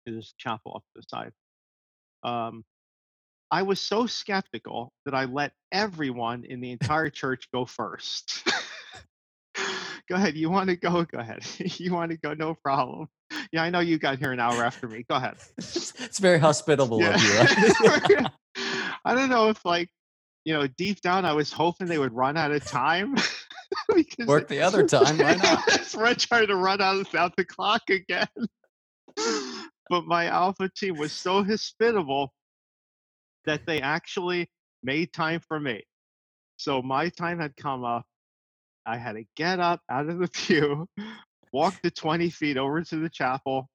[0.05, 1.31] There's a chapel up to the side.
[2.23, 2.63] Um,
[3.53, 8.43] I was so skeptical that I let everyone in the entire church go first.
[10.09, 10.35] go ahead.
[10.35, 11.03] You want to go?
[11.03, 11.45] Go ahead.
[11.59, 12.33] you want to go?
[12.33, 13.09] No problem.
[13.51, 15.05] Yeah, I know you got here an hour after me.
[15.07, 15.35] Go ahead.
[15.59, 17.13] it's very hospitable Yeah.
[17.13, 18.25] of you.
[19.05, 19.89] I don't know if like
[20.45, 23.13] you know deep down I was hoping they would run out of time.
[23.93, 25.19] because Work the other time.
[25.19, 25.93] Why not?
[25.95, 28.25] Run trying to run out of out the clock again.
[29.91, 32.33] but my alpha team was so hospitable
[33.45, 34.49] that they actually
[34.83, 35.83] made time for me.
[36.57, 38.05] So my time had come up.
[38.85, 40.87] I had to get up out of the pew,
[41.51, 43.69] walk the 20 feet over to the chapel.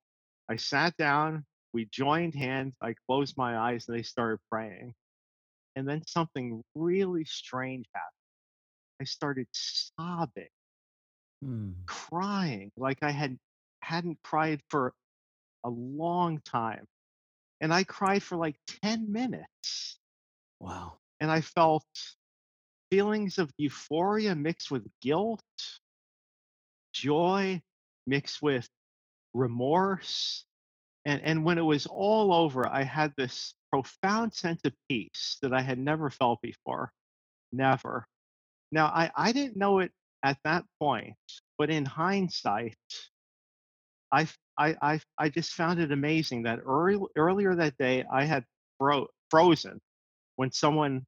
[0.51, 1.45] I sat down.
[1.73, 2.75] We joined hands.
[2.83, 4.95] I closed my eyes and they started praying.
[5.77, 8.11] And then something really strange happened.
[9.01, 10.49] I started sobbing
[11.43, 11.71] Hmm.
[11.87, 13.39] crying like I had
[13.81, 14.93] hadn't cried for
[15.65, 16.87] a long time.
[17.61, 19.99] And I cried for like 10 minutes.
[20.61, 20.99] Wow.
[21.21, 21.85] And I felt
[22.91, 25.43] feelings of euphoria mixed with guilt,
[26.93, 27.61] joy
[28.07, 28.69] mixed with
[29.35, 30.45] remorse.
[31.05, 35.53] And, and when it was all over, I had this profound sense of peace that
[35.53, 36.91] I had never felt before.
[37.53, 38.07] Never.
[38.73, 39.93] Now, I, I didn't know it
[40.23, 41.17] at that point,
[41.57, 42.77] but in hindsight,
[44.13, 44.27] I,
[44.59, 48.45] I, I, I just found it amazing that early, earlier that day I had
[48.79, 49.81] fro- frozen
[50.37, 51.07] when someone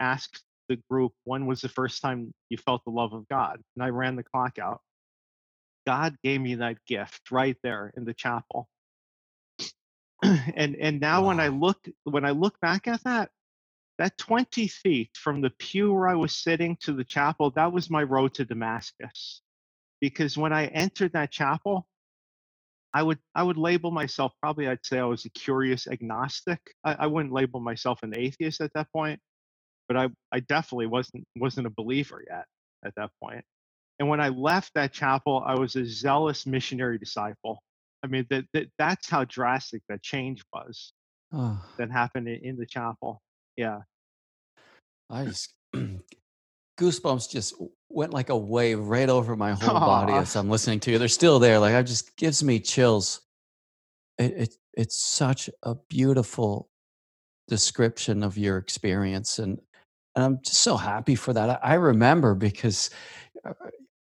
[0.00, 3.84] asked the group when was the first time you felt the love of God, and
[3.84, 4.80] I ran the clock out.
[5.86, 8.68] God gave me that gift right there in the chapel.
[10.22, 13.30] and and now when I look when I look back at that,
[13.98, 17.90] that 20 feet from the pew where I was sitting to the chapel, that was
[17.90, 19.42] my road to Damascus.
[20.00, 21.86] Because when I entered that chapel,
[22.94, 26.60] I would I would label myself probably I'd say I was a curious agnostic.
[26.84, 29.20] I, I wouldn't label myself an atheist at that point,
[29.88, 32.44] but I, I definitely wasn't wasn't a believer yet
[32.84, 33.44] at that point.
[33.98, 37.60] And when I left that chapel, I was a zealous missionary disciple.
[38.04, 40.92] I mean that, that that's how drastic that change was
[41.32, 43.20] Oh, that happened in, in the chapel.
[43.56, 43.80] Yeah.
[45.10, 45.52] I just
[46.78, 47.54] goosebumps just
[47.94, 50.98] went like a wave right over my whole body as I'm listening to you.
[50.98, 51.58] They're still there.
[51.58, 53.20] Like it just gives me chills.
[54.18, 56.68] It, it it's such a beautiful
[57.48, 59.60] description of your experience, and
[60.16, 61.50] and I'm just so happy for that.
[61.50, 62.90] I, I remember because
[63.44, 63.52] uh,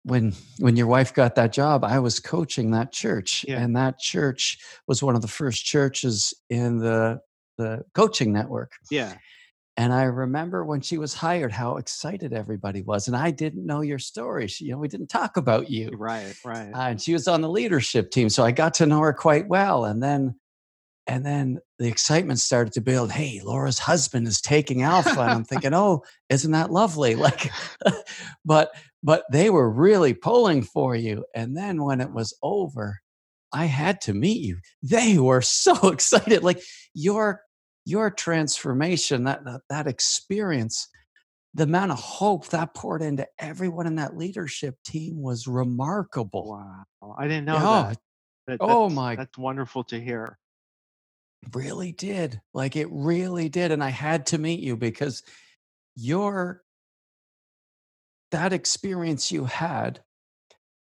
[0.03, 3.61] when when your wife got that job, I was coaching that church, Yeah.
[3.61, 7.19] and that church was one of the first churches in the
[7.57, 8.71] the coaching network.
[8.89, 9.13] Yeah.
[9.77, 13.07] And I remember when she was hired, how excited everybody was.
[13.07, 14.47] And I didn't know your story.
[14.47, 15.91] She, you know, we didn't talk about you.
[15.97, 16.35] Right.
[16.43, 16.71] Right.
[16.73, 19.47] Uh, and she was on the leadership team, so I got to know her quite
[19.47, 19.85] well.
[19.85, 20.35] And then,
[21.07, 23.11] and then the excitement started to build.
[23.11, 27.15] Hey, Laura's husband is taking Alpha, and I'm thinking, oh, isn't that lovely?
[27.21, 27.51] Like,
[28.45, 28.71] but
[29.03, 31.25] but they were really pulling for you.
[31.33, 32.99] And then when it was over,
[33.51, 34.59] I had to meet you.
[34.83, 36.43] They were so excited.
[36.43, 36.61] Like
[36.93, 37.41] your
[37.85, 40.87] your transformation, that that, experience,
[41.53, 46.49] the amount of hope that poured into everyone in that leadership team was remarkable.
[47.01, 47.15] Wow.
[47.17, 47.97] I didn't know Oh, that.
[48.47, 50.37] That- oh my- That's wonderful to hear.
[51.53, 52.39] really did.
[52.53, 53.71] Like it really did.
[53.71, 55.23] And I had to meet you because
[55.95, 56.61] your
[58.29, 60.01] that experience you had,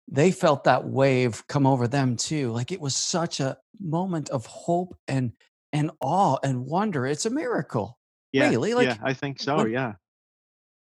[0.09, 2.51] they felt that wave come over them too.
[2.51, 5.33] Like it was such a moment of hope and
[5.73, 7.07] and awe and wonder.
[7.07, 7.99] It's a miracle.
[8.33, 8.51] Yeah.
[8.51, 8.75] Really?
[8.75, 8.97] Like, yeah.
[9.03, 9.57] I think so.
[9.59, 9.95] when- Yeah.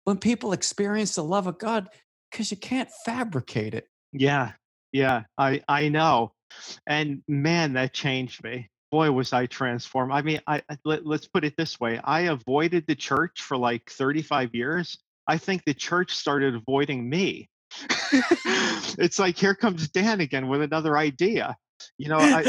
[0.05, 1.89] When people experience the love of God,
[2.31, 3.89] because you can't fabricate it.
[4.13, 4.53] Yeah,
[4.93, 6.33] yeah, I I know,
[6.87, 8.71] and man, that changed me.
[8.93, 10.13] Boy, was I transformed.
[10.13, 13.91] I mean, I let, let's put it this way: I avoided the church for like
[13.91, 14.97] 35 years.
[15.27, 17.49] I think the church started avoiding me.
[18.99, 21.57] it's like here comes Dan again with another idea.
[21.99, 22.43] You know, I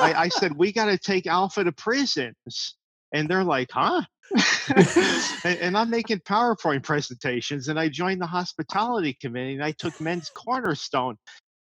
[0.00, 2.76] I, I said we got to take Alpha to prisons,
[3.12, 4.02] and they're like, huh?
[5.44, 10.00] and, and I'm making PowerPoint presentations, and I joined the hospitality committee, and I took
[10.00, 11.16] Men's Cornerstone,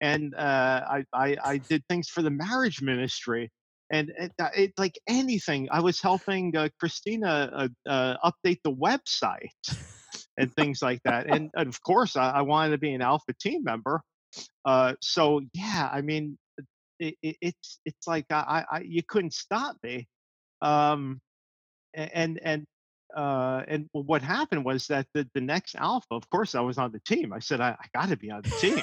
[0.00, 3.50] and uh, I, I I did things for the marriage ministry,
[3.92, 5.68] and it, uh, it like anything.
[5.70, 9.50] I was helping uh, Christina uh, uh, update the website
[10.38, 11.26] and things like that.
[11.26, 14.02] And, and of course, I, I, wanted to be an Alpha team member.
[14.64, 16.38] Uh, so yeah, I mean,
[16.98, 20.08] it, it, it's it's like I, I you couldn't stop me.
[20.62, 21.20] Um,
[21.94, 22.64] and and
[23.14, 26.92] uh, and what happened was that the, the next alpha, of course, I was on
[26.92, 27.32] the team.
[27.32, 28.82] I said, I, I got to be on the team.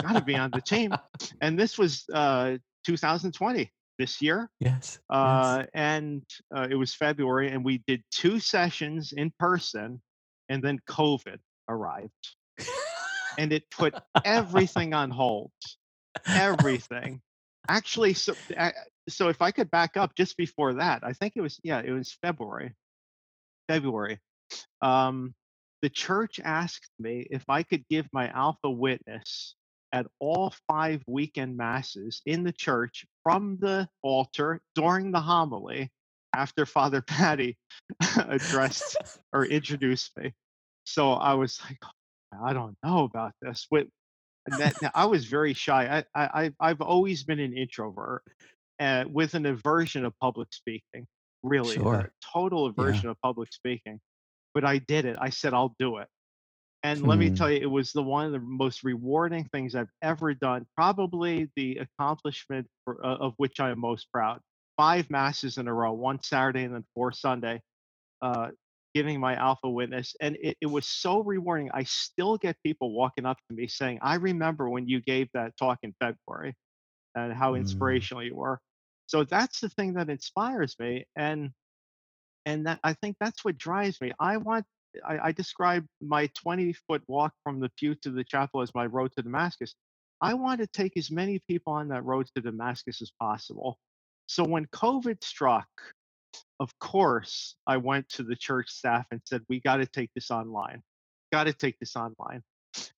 [0.00, 0.94] got to be on the team.
[1.40, 4.50] And this was uh, 2020 this year.
[4.60, 4.98] Yes.
[5.08, 5.68] Uh, yes.
[5.74, 6.22] And
[6.54, 10.02] uh, it was February, and we did two sessions in person,
[10.48, 11.38] and then COVID
[11.68, 12.12] arrived.
[13.38, 15.52] and it put everything on hold.
[16.26, 17.20] Everything.
[17.68, 18.34] Actually, so
[19.08, 21.92] so if I could back up just before that, I think it was yeah, it
[21.92, 22.74] was February.
[23.68, 24.18] February.
[24.80, 25.34] Um,
[25.82, 29.54] the church asked me if I could give my alpha witness
[29.92, 35.90] at all five weekend masses in the church from the altar during the homily
[36.34, 37.56] after Father Patty
[38.16, 38.96] addressed
[39.32, 40.34] or introduced me.
[40.84, 43.66] So I was like, oh, I don't know about this.
[43.70, 43.88] With
[44.52, 46.04] that, I was very shy.
[46.14, 48.22] I, I, I've always been an introvert
[48.80, 51.06] uh, with an aversion of public speaking.
[51.42, 51.94] Really, sure.
[51.94, 53.10] a total aversion yeah.
[53.10, 54.00] of public speaking.
[54.54, 55.16] But I did it.
[55.20, 56.08] I said I'll do it.
[56.84, 57.34] And let me hmm.
[57.34, 60.64] tell you, it was the one of the most rewarding things I've ever done.
[60.76, 64.40] Probably the accomplishment for, uh, of which I am most proud.
[64.76, 67.60] Five masses in a row, one Saturday and then four Sunday,
[68.22, 68.48] uh,
[68.94, 71.70] giving my alpha witness, and it, it was so rewarding.
[71.72, 75.56] I still get people walking up to me saying, "I remember when you gave that
[75.56, 76.54] talk in February,
[77.14, 77.58] and how mm.
[77.58, 78.60] inspirational you were."
[79.06, 81.50] So that's the thing that inspires me, and
[82.46, 84.12] and that I think that's what drives me.
[84.18, 84.64] I want
[85.06, 88.86] I, I describe my 20 foot walk from the pew to the chapel as my
[88.86, 89.74] road to Damascus.
[90.20, 93.78] I want to take as many people on that road to Damascus as possible.
[94.26, 95.68] So when COVID struck,
[96.60, 100.30] of course, I went to the church staff and said, We got to take this
[100.30, 100.82] online.
[101.32, 102.42] Got to take this online.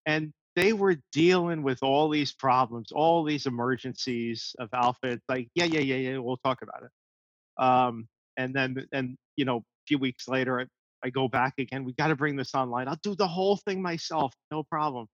[0.07, 5.09] And they were dealing with all these problems, all these emergencies of Alpha.
[5.09, 7.62] It's like, yeah, yeah, yeah, yeah, we'll talk about it.
[7.62, 10.66] Um, and then, and you know, a few weeks later,
[11.05, 11.85] I go back again.
[11.85, 12.88] We got to bring this online.
[12.88, 15.07] I'll do the whole thing myself, no problem.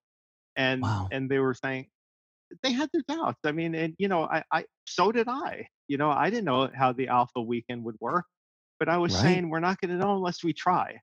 [0.57, 1.09] And wow.
[1.13, 1.87] and they were saying
[2.63, 3.41] they had their doubts.
[3.45, 5.67] I mean, and you know, I, I so did I.
[5.89, 8.25] You know, I didn't know how the alpha weekend would work,
[8.79, 9.23] but I was right.
[9.23, 11.01] saying we're not going to know unless we try.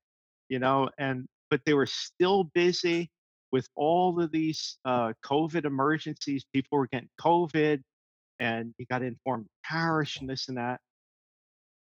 [0.48, 3.10] You know, and but they were still busy
[3.50, 6.44] with all of these uh, COVID emergencies.
[6.52, 7.80] People were getting COVID,
[8.40, 10.80] and you got to inform the parish and this and that.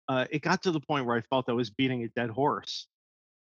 [0.08, 2.88] Uh, it got to the point where I felt I was beating a dead horse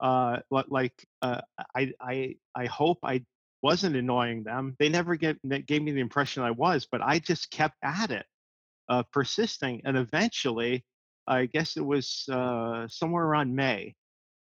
[0.03, 1.41] uh, like uh,
[1.75, 3.25] I I I hope I
[3.63, 4.75] wasn't annoying them.
[4.81, 8.27] They never get, gave me the impression I was, but I just kept at it,
[8.93, 10.85] uh, persisting, and eventually,
[11.27, 13.95] I guess it was uh, somewhere around May,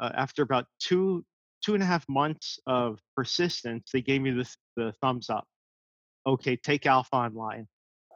[0.01, 1.25] uh, after about two
[1.63, 5.45] two and a half months of persistence, they gave me the the thumbs up.
[6.27, 7.67] Okay, take Alpha online.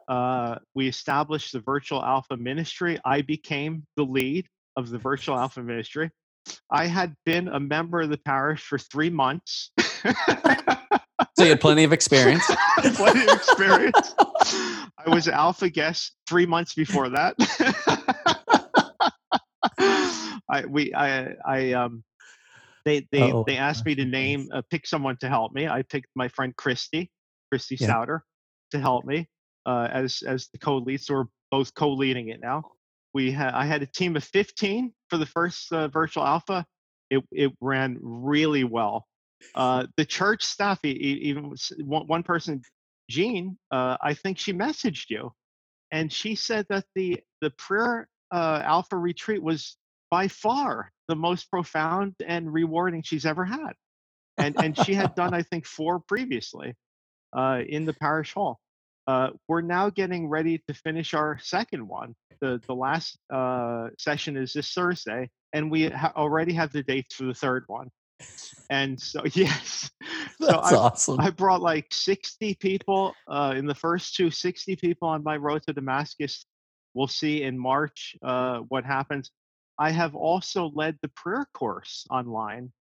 [0.07, 2.99] Uh, we established the Virtual Alpha Ministry.
[3.05, 6.09] I became the lead of the Virtual Alpha Ministry.
[6.71, 9.71] I had been a member of the parish for three months.
[11.37, 12.45] so you had plenty of experience.
[12.95, 14.15] plenty of experience.
[14.19, 17.35] I was alpha guest three months before that.
[20.49, 22.03] I we I I um
[22.85, 23.43] they they Uh-oh.
[23.45, 25.67] they asked me to name uh, pick someone to help me.
[25.67, 27.11] I picked my friend Christy,
[27.51, 27.87] Christy yeah.
[27.87, 28.23] Souter,
[28.71, 29.27] to help me
[29.65, 31.01] uh, as as the co-lead.
[31.01, 32.63] So we're both co-leading it now.
[33.13, 36.65] We had I had a team of 15 for the first uh, virtual alpha.
[37.09, 39.05] It it ran really well.
[39.53, 42.61] Uh, the church staff, even one, person,
[43.09, 45.31] Jean, uh, I think she messaged you,
[45.91, 49.77] and she said that the the prayer uh, alpha retreat was
[50.09, 53.73] by far the most profound and rewarding she's ever had,
[54.37, 56.73] and and she had done I think four previously
[57.35, 58.59] uh, in the parish hall.
[59.07, 64.37] Uh, we're now getting ready to finish our second one, the the last uh, session
[64.37, 67.89] is this Thursday, and we ha- already have the dates for the third one.
[68.69, 69.89] And so, yes,
[70.39, 71.19] that's so I, awesome.
[71.19, 75.63] I brought like 60 people uh, in the first two, 60 people on my road
[75.67, 76.45] to Damascus.
[76.93, 79.31] We'll see in March uh, what happens.
[79.77, 82.71] I have also led the prayer course online.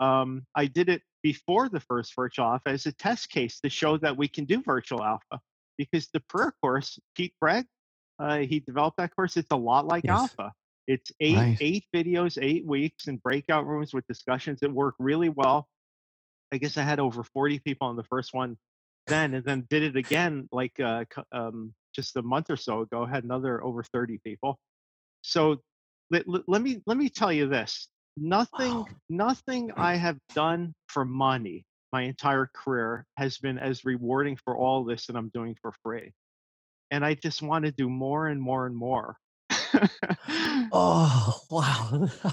[0.00, 3.96] Um, I did it before the first virtual alpha as a test case to show
[3.98, 5.40] that we can do virtual alpha
[5.78, 7.64] because the prayer course, Pete Greig
[8.18, 9.36] uh, he developed that course.
[9.36, 10.18] It's a lot like yes.
[10.18, 10.52] Alpha.
[10.86, 11.58] It's eight nice.
[11.60, 14.60] eight videos, eight weeks, in breakout rooms with discussions.
[14.60, 15.68] that work really well.
[16.52, 18.56] I guess I had over 40 people on the first one
[19.06, 23.06] then, and then did it again like uh, um, just a month or so ago
[23.06, 24.58] had another over 30 people.
[25.22, 25.62] So
[26.10, 27.88] let, let, let me let me tell you this.
[28.16, 28.86] Nothing Wow.
[29.08, 31.64] nothing I have done for money
[31.94, 36.12] my entire career has been as rewarding for all this that I'm doing for free.
[36.90, 39.16] And I just want to do more and more and more.
[40.76, 42.08] Oh, wow.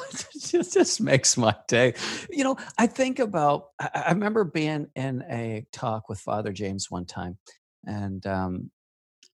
[0.51, 1.93] this just makes my day.
[2.29, 7.05] You know, I think about, I, remember being in a talk with Father James one
[7.05, 7.37] time,
[7.85, 8.71] and um,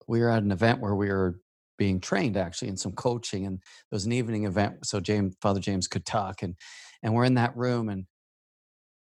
[0.09, 1.41] we were at an event where we were
[1.79, 5.61] being trained actually in some coaching, and there was an evening event so James, Father
[5.61, 6.57] James could talk, and
[7.03, 8.07] and we're in that room, and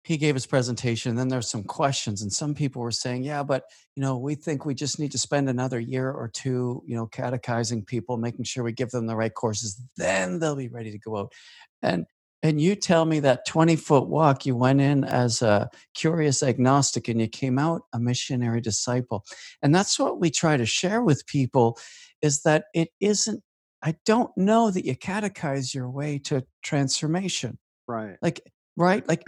[0.04, 3.42] he gave his presentation and then there's some questions and some people were saying yeah
[3.42, 3.64] but
[3.96, 7.06] you know we think we just need to spend another year or two you know
[7.06, 10.98] catechizing people making sure we give them the right courses then they'll be ready to
[10.98, 11.32] go out.
[11.82, 12.06] And
[12.42, 17.08] and you tell me that 20 foot walk you went in as a curious agnostic
[17.08, 19.24] and you came out a missionary disciple.
[19.62, 21.78] And that's what we try to share with people
[22.20, 23.42] is that it isn't
[23.82, 27.58] i don't know that you catechize your way to transformation.
[27.86, 28.16] Right.
[28.22, 28.40] like
[28.76, 29.06] right?
[29.08, 29.24] Like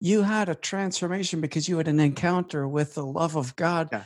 [0.00, 3.90] you had a transformation because you had an encounter with the love of God.
[3.92, 4.04] Yeah.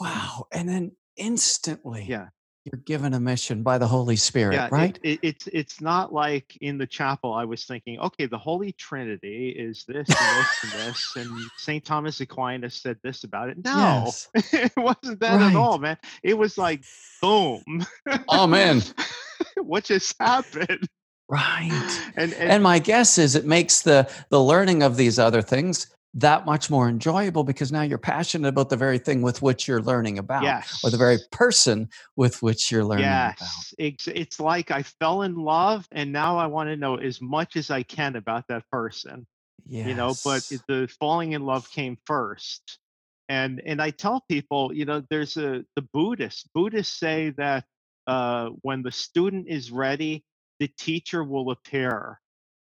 [0.00, 0.46] Wow.
[0.50, 2.28] And then instantly Yeah.
[2.64, 4.98] you're given a mission by the Holy Spirit, Yeah, right?
[5.02, 9.50] It, it's it's not like in the chapel I was thinking, okay, the Holy Trinity
[9.50, 13.58] is this and this and this, and Saint Thomas Aquinas said this about it.
[13.64, 14.28] No, Yes.
[14.52, 15.98] it wasn't that at all, man.
[16.22, 16.82] It was like,
[17.20, 17.84] boom,
[18.28, 18.80] oh man.
[19.56, 20.88] what just happened?
[21.32, 21.70] Right.
[22.16, 25.86] And and, And my guess is it makes the the learning of these other things
[26.14, 29.80] that much more enjoyable because now you're passionate about the very thing with which you're
[29.80, 33.40] learning about yes, or the very person with which you're learning about.
[33.40, 37.22] yes, it's it's like I fell in love, and now I want to know as
[37.22, 39.26] much as I can about that person.
[39.64, 39.86] Yes.
[39.86, 42.80] you know but the falling in love came first
[43.28, 47.64] and and i tell people you know there's a the buddhists buddhists say that
[48.08, 50.24] uh when the student is ready
[50.62, 52.20] the teacher will appear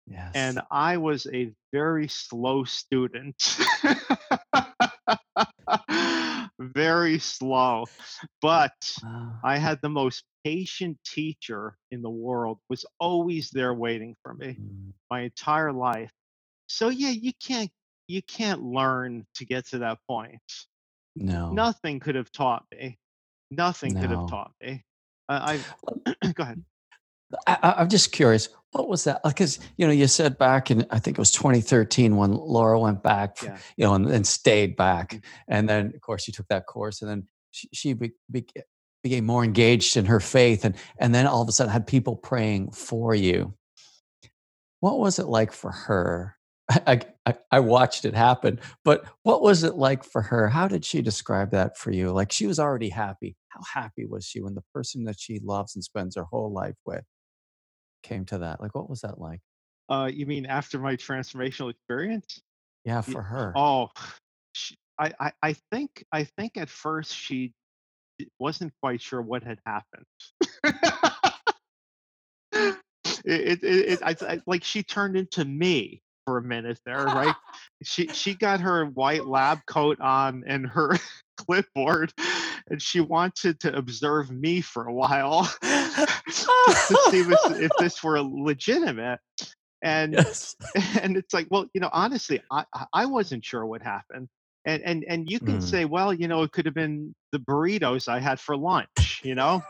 [0.07, 0.35] yes.
[0.35, 3.57] and i was a very slow student
[6.59, 7.89] very slow
[8.41, 9.43] but Wow.
[9.43, 14.59] i had the most patient teacher in the world was always there waiting for me
[14.59, 16.11] Mm, my entire life.
[16.67, 17.71] So yeah, you can't
[18.07, 20.41] you can't learn to get to that point.
[21.15, 21.49] no.
[21.49, 22.99] Nothing could have taught me.
[23.51, 24.83] Nothing could have taught me.
[25.29, 25.63] I,
[26.25, 26.59] I go ahead.
[27.47, 28.49] I, I'm just curious.
[28.71, 29.21] What was that?
[29.23, 33.01] Because you know, you said back in I think it was 2013 when Laura went
[33.03, 33.57] back, Yeah.
[33.77, 35.21] you know, and, and stayed back, Mhm.
[35.47, 38.45] and then of course you took that course, and then she, she be, be,
[39.03, 42.15] became more engaged in her faith, and and then all of a sudden had people
[42.15, 43.53] praying for you.
[44.79, 46.35] What was it like for her?
[46.69, 50.47] I, I, I watched it happen, but what was it like for her?
[50.47, 52.11] How did she describe that for you?
[52.11, 53.35] Like she was already happy.
[53.49, 56.75] How happy was she when the person that she loves and spends her whole life
[56.85, 57.03] with
[58.03, 58.61] came to that?
[58.61, 59.41] Like, what was that like?
[59.89, 62.41] Uh, you mean after my transformational experience?
[62.85, 63.53] Yeah, for her.
[63.55, 63.89] Oh,
[64.53, 67.53] she, I, I I think I think at first she
[68.39, 70.05] wasn't quite sure what had happened.
[72.53, 72.77] it,
[73.25, 77.35] it, it, it I, I- like she turned into me for a minute there, right?
[77.83, 80.97] she she got her white lab coat on and her
[81.39, 82.13] clipboard,
[82.69, 88.21] and she wanted to observe me for a while to see if, if this were
[88.21, 89.19] legitimate.
[89.81, 90.57] And yes.
[91.01, 94.27] and it's like well you know honestly i i wasn't sure what happened
[94.65, 95.63] and and and you can Mm.
[95.63, 99.35] say well you know it could have been the burritos i had for lunch you
[99.35, 99.63] know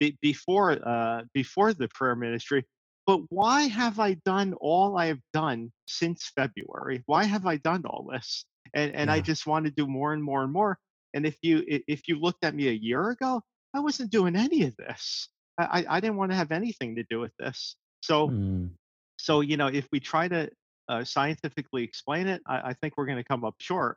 [0.00, 2.64] be, before uh before the prayer ministry
[3.06, 7.82] but why have i done all i have done since february why have i done
[7.86, 10.78] all this and and i just want to do more and more and more
[11.16, 13.42] and if you if you looked at me a year ago
[13.74, 17.18] i wasn't doing any of this i i, didn't want to have anything to do
[17.18, 18.70] with this so Mm.
[19.18, 20.48] so you know if we try to
[20.88, 23.96] uh, scientifically explain it i, I think we're going to come up short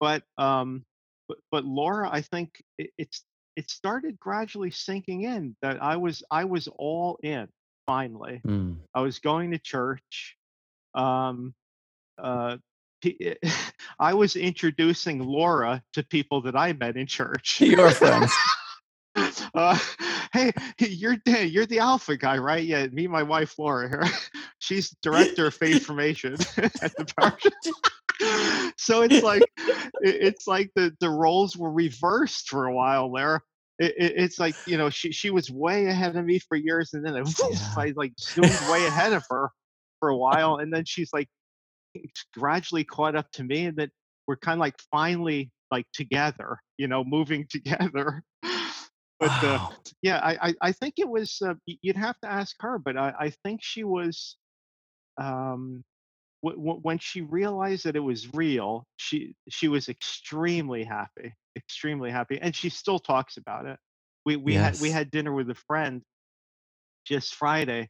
[0.00, 0.84] but um
[1.28, 3.24] but, but laura i think it, it's
[3.56, 7.48] it started gradually sinking in that i was i was all in
[7.86, 8.76] finally Mm.
[8.94, 10.36] i was going to church
[10.94, 11.54] um
[12.22, 12.56] uh
[13.98, 18.32] i was introducing laura to people that i met in church Your friends.
[19.54, 19.78] uh,
[20.32, 22.64] hey, you're you're the alpha guy, right?
[22.64, 24.04] Yeah, me and my wife Laura here.
[24.58, 28.74] She's director of faith formation at the parish.
[28.76, 29.42] so it's like
[30.02, 33.42] it's like the the roles were reversed for a while there.
[33.78, 36.94] It, it, it's like you know she she was way ahead of me for years,
[36.94, 37.58] and then I, Yeah.
[37.76, 39.50] I like zoomed way ahead of her
[40.00, 41.28] for a while, and then she's like
[42.34, 43.90] gradually caught up to me, and then
[44.26, 48.22] we're kind of like finally like together, you know, moving together.
[49.20, 49.58] But uh,
[50.02, 51.42] yeah, I, I I think it was.
[51.44, 54.36] Uh, you'd have to ask her, but I I think she was.
[55.20, 55.82] Um,
[56.44, 62.10] w- w- when she realized that it was real, she she was extremely happy, extremely
[62.12, 63.78] happy, and she still talks about it.
[64.24, 66.02] We we had we had dinner with a friend
[67.04, 67.88] just Friday,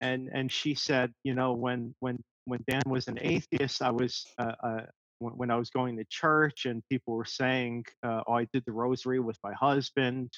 [0.00, 4.26] and and she said, you know, when when when Dan was an atheist, I was
[4.38, 4.80] uh, uh,
[5.18, 8.64] when, when I was going to church, and people were saying, uh, "Oh, I did
[8.66, 10.32] the rosary with my husband."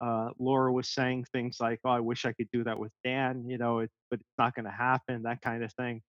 [0.00, 3.44] Uh, Laura was saying things like, "Oh, I wish I could do that with Dan,"
[3.48, 6.00] you know, it, but it's not going to happen, that kind of thing.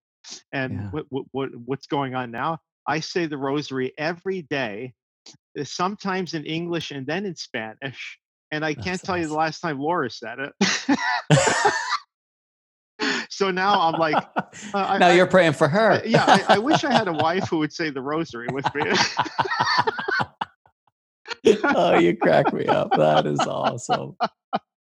[0.53, 0.89] And Yeah.
[0.91, 2.59] what, what what what's going on now?
[2.87, 4.93] I say the rosary every day,
[5.59, 8.19] uh, sometimes in English and then in Spanish.
[8.51, 10.53] And I can't tell you the last time Laura said it.
[13.35, 14.41] so now I'm like, uh,
[14.73, 16.01] I, now I, you're praying for I- her.
[16.05, 18.83] yeah, I, I wish I had a wife who would say the rosary with me.
[21.63, 22.91] oh, you crack me up.
[22.95, 24.15] That is awesome.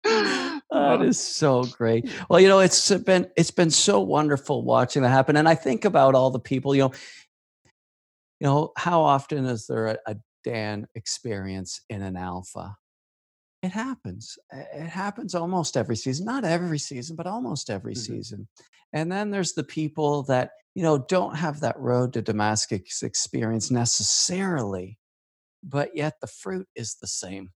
[0.04, 2.08] That Uh, so great.
[2.28, 5.36] Well, you know, it's been it's been so wonderful watching that happen.
[5.36, 6.92] And I think about all the people, you know,
[8.40, 12.76] you know, how often is there a, a Dan experience in an alpha?
[13.62, 14.38] It happens.
[14.52, 16.24] It happens almost every season.
[16.26, 18.00] Not every season, but almost every Mhm.
[18.00, 18.48] season.
[18.92, 23.70] And then there's the people that, you know, don't have that road to Damascus experience
[23.70, 24.98] necessarily,
[25.62, 27.52] but yet the fruit is the same.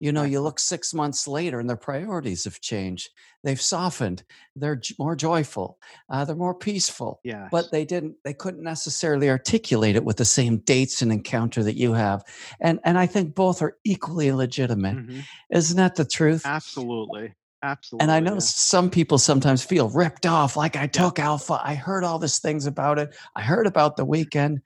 [0.00, 3.10] You know, you look six months later and their priorities have changed.
[3.42, 4.22] They've softened.
[4.54, 5.78] They're more joyful.
[6.08, 7.20] Uh, they're more peaceful.
[7.24, 7.48] yes.
[7.50, 8.16] But they didn't.
[8.24, 12.22] They couldn't necessarily articulate it with the same dates and encounter that you have.
[12.60, 14.96] And and I think both are equally legitimate.
[14.96, 15.24] Mhm.
[15.50, 16.42] Isn't that the truth?
[16.44, 17.34] Absolutely.
[17.62, 18.04] Absolutely.
[18.04, 18.38] And I know yeah.
[18.40, 20.56] some people sometimes feel ripped off.
[20.56, 21.60] Like I took Alpha.
[21.62, 23.14] I heard all these things about it.
[23.34, 24.60] I heard about the weekend.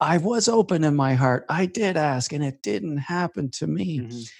[0.00, 1.44] I was open in my heart.
[1.48, 4.00] I did ask, and it didn't happen to me.
[4.00, 4.30] Mhm.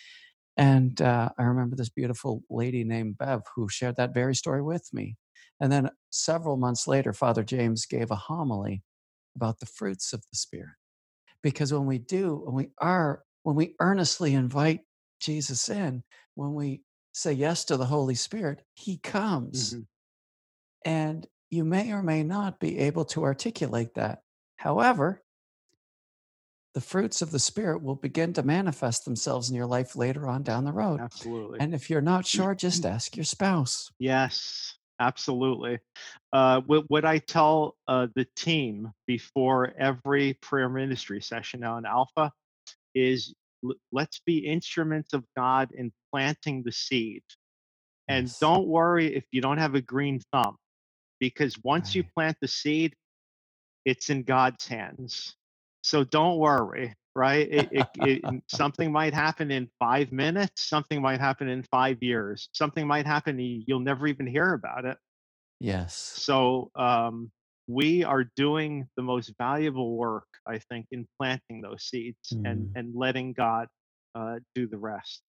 [0.61, 4.89] And uh, I remember this beautiful lady named Bev who shared that very story with
[4.95, 5.17] me.
[5.61, 8.83] And then several months later, Father James gave a homily
[9.37, 10.77] about the fruits of the Spirit.
[11.43, 14.83] Because when we do, when we are, when we earnestly invite
[15.21, 16.05] Jesus in,
[16.37, 16.83] when we
[17.15, 19.75] say yes to the Holy Spirit, He comes.
[19.75, 19.87] Mhm.
[20.85, 24.23] And you may or may not be able to articulate that.
[24.57, 25.23] However,
[26.75, 30.43] the fruits of the Spirit will begin to manifest themselves in your life later on
[30.43, 31.01] down the road.
[31.01, 31.59] Absolutely.
[31.61, 33.91] And if you're not sure, just ask your spouse.
[33.99, 35.79] Yes, absolutely.
[36.33, 41.87] Uh, what, what I tell uh, the team before every prayer ministry session now in
[41.87, 42.31] Alpha
[42.95, 47.23] is l- let's be instruments of God in planting the seed.
[48.09, 48.39] And Yes.
[48.39, 50.57] don't worry if you don't have a green thumb,
[51.19, 52.95] because once you plant the seed,
[53.85, 55.35] it's in God's hands.
[55.83, 57.49] So don't worry, right?
[57.51, 62.49] It, it, it, something might happen in five minutes, something might happen in five years,
[62.53, 64.99] something might happen, you'll never even hear about it.
[65.61, 66.13] Yes.
[66.17, 67.31] So um,
[67.67, 72.73] we are doing the most valuable work, I think, in planting those seeds and, Mm.
[72.75, 73.69] and letting God
[74.15, 75.23] uh, do the rest.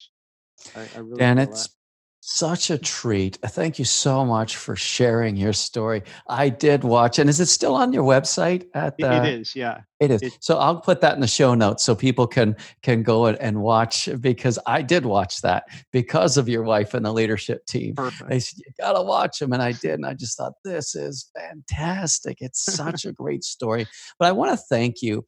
[0.75, 1.80] I, I really Dan, it's that.
[2.21, 3.39] Such a treat.
[3.43, 6.03] Uh, Thank you so much for sharing your story.
[6.29, 8.67] I did watch, and is it still on your website?
[8.75, 9.81] At the, it is, yeah.
[9.99, 10.21] It is.
[10.21, 13.37] It- so I'll put that in the show notes so people can can go and,
[13.39, 17.95] and watch because I did watch that because of your wife and the leadership team.
[17.95, 18.29] Perfect.
[18.29, 21.31] They said you gotta watch them, and I did, and I just thought this is
[21.35, 22.37] fantastic.
[22.39, 23.87] It's such a great story.
[24.19, 25.25] But I want to thank you.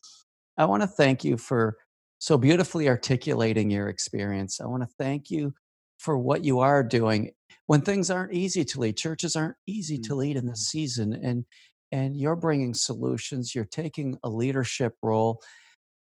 [0.58, 1.76] I want to thank you for
[2.20, 4.62] so beautifully articulating your experience.
[4.62, 5.56] I want to thank you
[6.04, 7.32] for what you are doing
[7.68, 8.97] when things aren't easy to lead.
[8.97, 10.20] Churches aren't easy to mm-hmm.
[10.20, 10.78] lead in this mm-hmm.
[10.78, 11.45] season, and
[11.91, 13.56] and you're bringing solutions.
[13.56, 15.41] You're taking a leadership role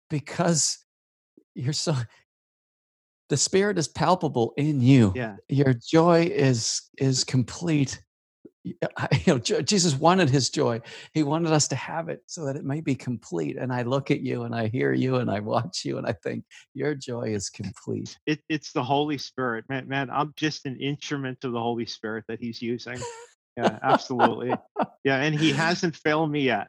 [0.09, 0.77] because
[1.55, 1.95] you're so
[3.29, 5.35] the spirit is palpable in you Yeah.
[5.47, 8.01] your joy is is complete
[8.97, 10.81] Uh, you know jesus wanted his joy
[11.13, 14.11] he wanted us to have it so that it may be complete and i look
[14.11, 16.43] at you and i hear you and i watch you and i think
[16.73, 19.65] your joy is complete It, it's the Holy Spirit.
[19.69, 22.99] Man, man, I'm just an instrument of the Holy Spirit that he's using.
[23.57, 24.57] Yeah, absolutely.
[25.05, 26.67] Yeah, and he hasn't failed me yet.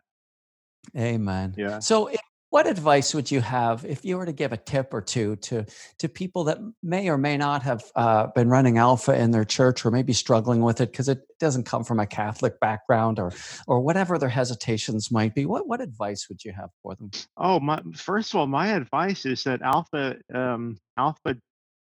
[0.97, 1.81] amen Yeah.
[1.81, 2.17] so i-
[2.51, 5.65] what advice would you have if you were to give a tip or two to
[5.99, 9.85] to people that may or may not have uh, been running alpha in their church
[9.85, 13.33] or maybe struggling with it because it doesn't come from a catholic background or
[13.67, 17.11] or whatever their hesitations might be what what advice would you have for them
[17.43, 21.37] Oh, my first of all, my advice is that Alpha um, Alpha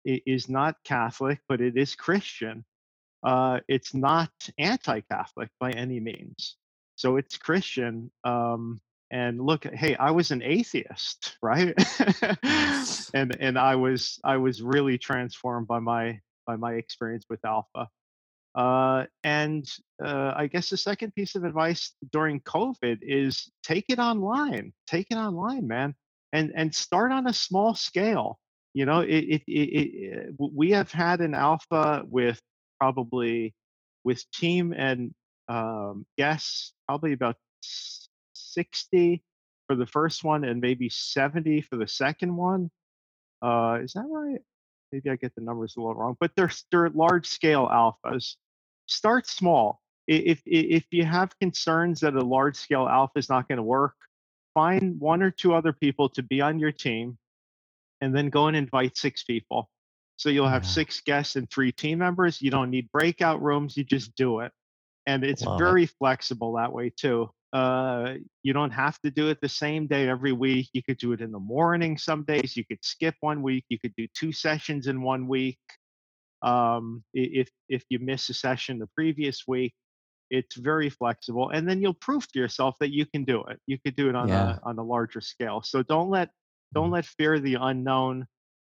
[0.04, 2.64] is not Catholic, but it is Christian.
[3.22, 6.56] Uh, it's not anti-Catholic by any means.
[6.94, 8.10] So it's Christian.
[8.24, 8.80] Um,
[9.10, 11.74] and look hey i was an atheist right?
[13.14, 17.88] And and i was i was really transformed by my by my experience with alpha.
[18.52, 19.64] Uh, and
[20.04, 25.06] uh, i guess the second piece of advice during covid is take it online take
[25.10, 25.94] it online man
[26.32, 28.38] and and start on a small scale.
[28.74, 32.40] You know it, it, it, it we have had an alpha with
[32.78, 33.54] probably
[34.04, 35.12] with team and
[35.48, 37.36] um, guests probably about
[38.52, 39.22] 60
[39.66, 42.70] for the first one and maybe 70 for the second one.
[43.42, 44.40] Uh, is that right?
[44.92, 48.34] Maybe I get the numbers a little wrong, but they're, they're large scale alphas.
[48.86, 49.80] Start small.
[50.08, 53.94] If, if you have concerns that a large scale alpha is not going to work,
[54.54, 57.16] find one or two other people to be on your team
[58.00, 59.70] and then go and invite six people.
[60.16, 60.70] So you'll have yeah.
[60.70, 62.42] six guests and three team members.
[62.42, 63.76] You don't need breakout rooms.
[63.76, 64.52] You just do it.
[65.06, 65.92] And it's Love very it.
[65.98, 67.30] flexible that way too.
[67.52, 70.68] Uh, you don't have to do it the same day every week.
[70.72, 72.56] You could do it in the morning some days.
[72.56, 73.64] You could skip one week.
[73.68, 75.58] You could do two sessions in one week.
[76.42, 79.74] Um, if if you miss a session the previous week,
[80.30, 83.58] it's very flexible, and then you'll prove to yourself that you can do it.
[83.66, 84.58] You could do it on yeah.
[84.64, 85.60] a on a larger scale.
[85.62, 86.30] So don't let
[86.72, 86.94] don't mm.
[86.94, 88.26] let fear of the unknown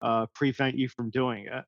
[0.02, 1.64] uh, prevent you from doing it,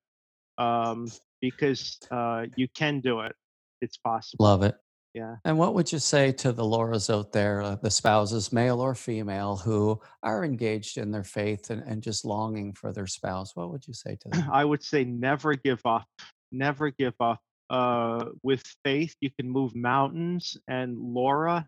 [0.62, 1.08] um,
[1.42, 3.34] because uh, you can do it.
[3.82, 4.44] It's possible.
[4.46, 4.76] Love it.
[5.18, 5.38] Yeah.
[5.46, 8.94] And what would you say to the Lauras out there, uh, the spouses, male or
[8.94, 13.56] female, who are engaged in their faith and, and just longing for their spouse?
[13.56, 14.48] What would you say to them?
[14.52, 16.06] I would say never give up.
[16.52, 17.40] Never give up.
[17.68, 20.56] Uh, with faith, you can move mountains.
[20.68, 21.66] And Laura,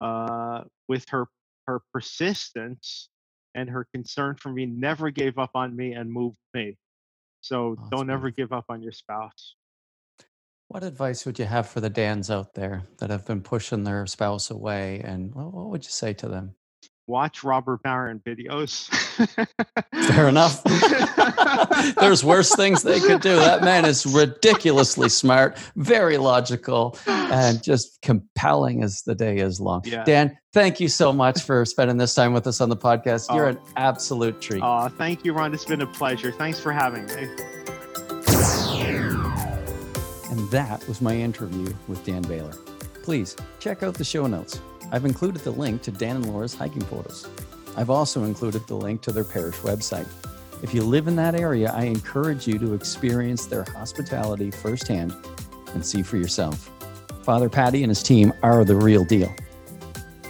[0.00, 1.26] uh, with her
[1.66, 3.08] her persistence
[3.56, 6.76] and her concern for me, never gave up on me and moved me.
[7.40, 9.56] So oh, don't ever give up on your spouse.
[10.68, 14.06] What advice would you have for the Dans out there that have been pushing their
[14.06, 15.00] spouse away?
[15.04, 16.54] And what, would you say to them?
[17.06, 18.88] Watch Robert Barron videos.
[20.08, 20.64] Fair enough.
[22.00, 23.36] There's worse things they could do.
[23.36, 29.82] That man is ridiculously smart, very logical, and just compelling as the day is long.
[29.84, 30.02] Yeah.
[30.04, 33.26] Dan, thank you so much for spending this time with us on the podcast.
[33.28, 33.36] Oh.
[33.36, 33.50] You're oh.
[33.50, 34.62] an absolute treat.
[34.62, 35.52] Oh, thank you, Ron.
[35.52, 36.32] It's been a pleasure.
[36.32, 37.28] Thanks for having me.
[40.54, 42.56] That was my interview with Dan Balogh.
[43.02, 44.60] Please check out the show notes.
[44.92, 47.26] I've included the link to Dan and Laura's hiking photos.
[47.76, 50.06] I've also included the link to their parish website.
[50.62, 55.12] If you live in that area, I encourage you to experience their hospitality firsthand
[55.72, 56.70] and see for yourself.
[57.24, 59.34] Father Patty and his team are the real deal.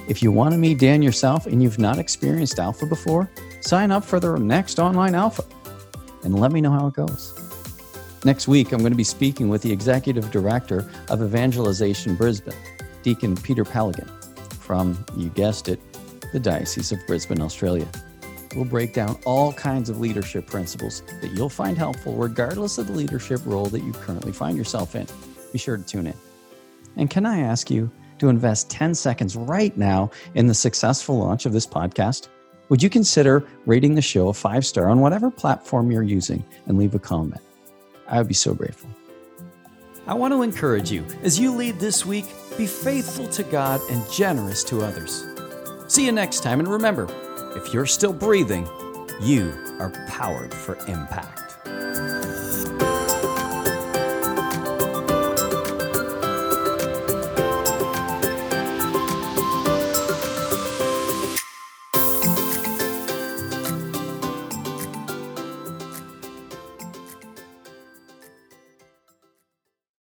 [0.08, 4.06] If you want to meet Dan yourself and you've not experienced Alpha before, sign up
[4.06, 5.44] for their next online Alpha
[6.22, 7.43] and let me know how it goes.
[8.24, 12.54] Next week, I'm going to be speaking with the Executive Director of Evangelization Brisbane,
[13.02, 14.08] Deacon Peter Pellicaan,
[14.54, 15.78] from, you guessed it,
[16.32, 17.86] the Diocese of Brisbane, Australia.
[18.56, 22.94] We'll break down all kinds of leadership principles that you'll find helpful regardless of the
[22.94, 25.06] leadership role that you currently find yourself in.
[25.52, 26.14] Be sure to tune in.
[26.96, 31.44] And can I ask you to invest 10 seconds right now in the successful launch
[31.44, 32.28] of this podcast?
[32.70, 36.78] Would you consider rating the show a five star on whatever platform you're using and
[36.78, 37.42] leave a comment?
[38.08, 38.90] I would be so grateful.
[40.06, 42.26] I want to encourage you as you lead this week,
[42.58, 45.24] be faithful to God and generous to others.
[45.88, 47.08] See you next time, and remember
[47.56, 48.66] if you're still breathing,
[49.20, 51.43] you are powered for impact.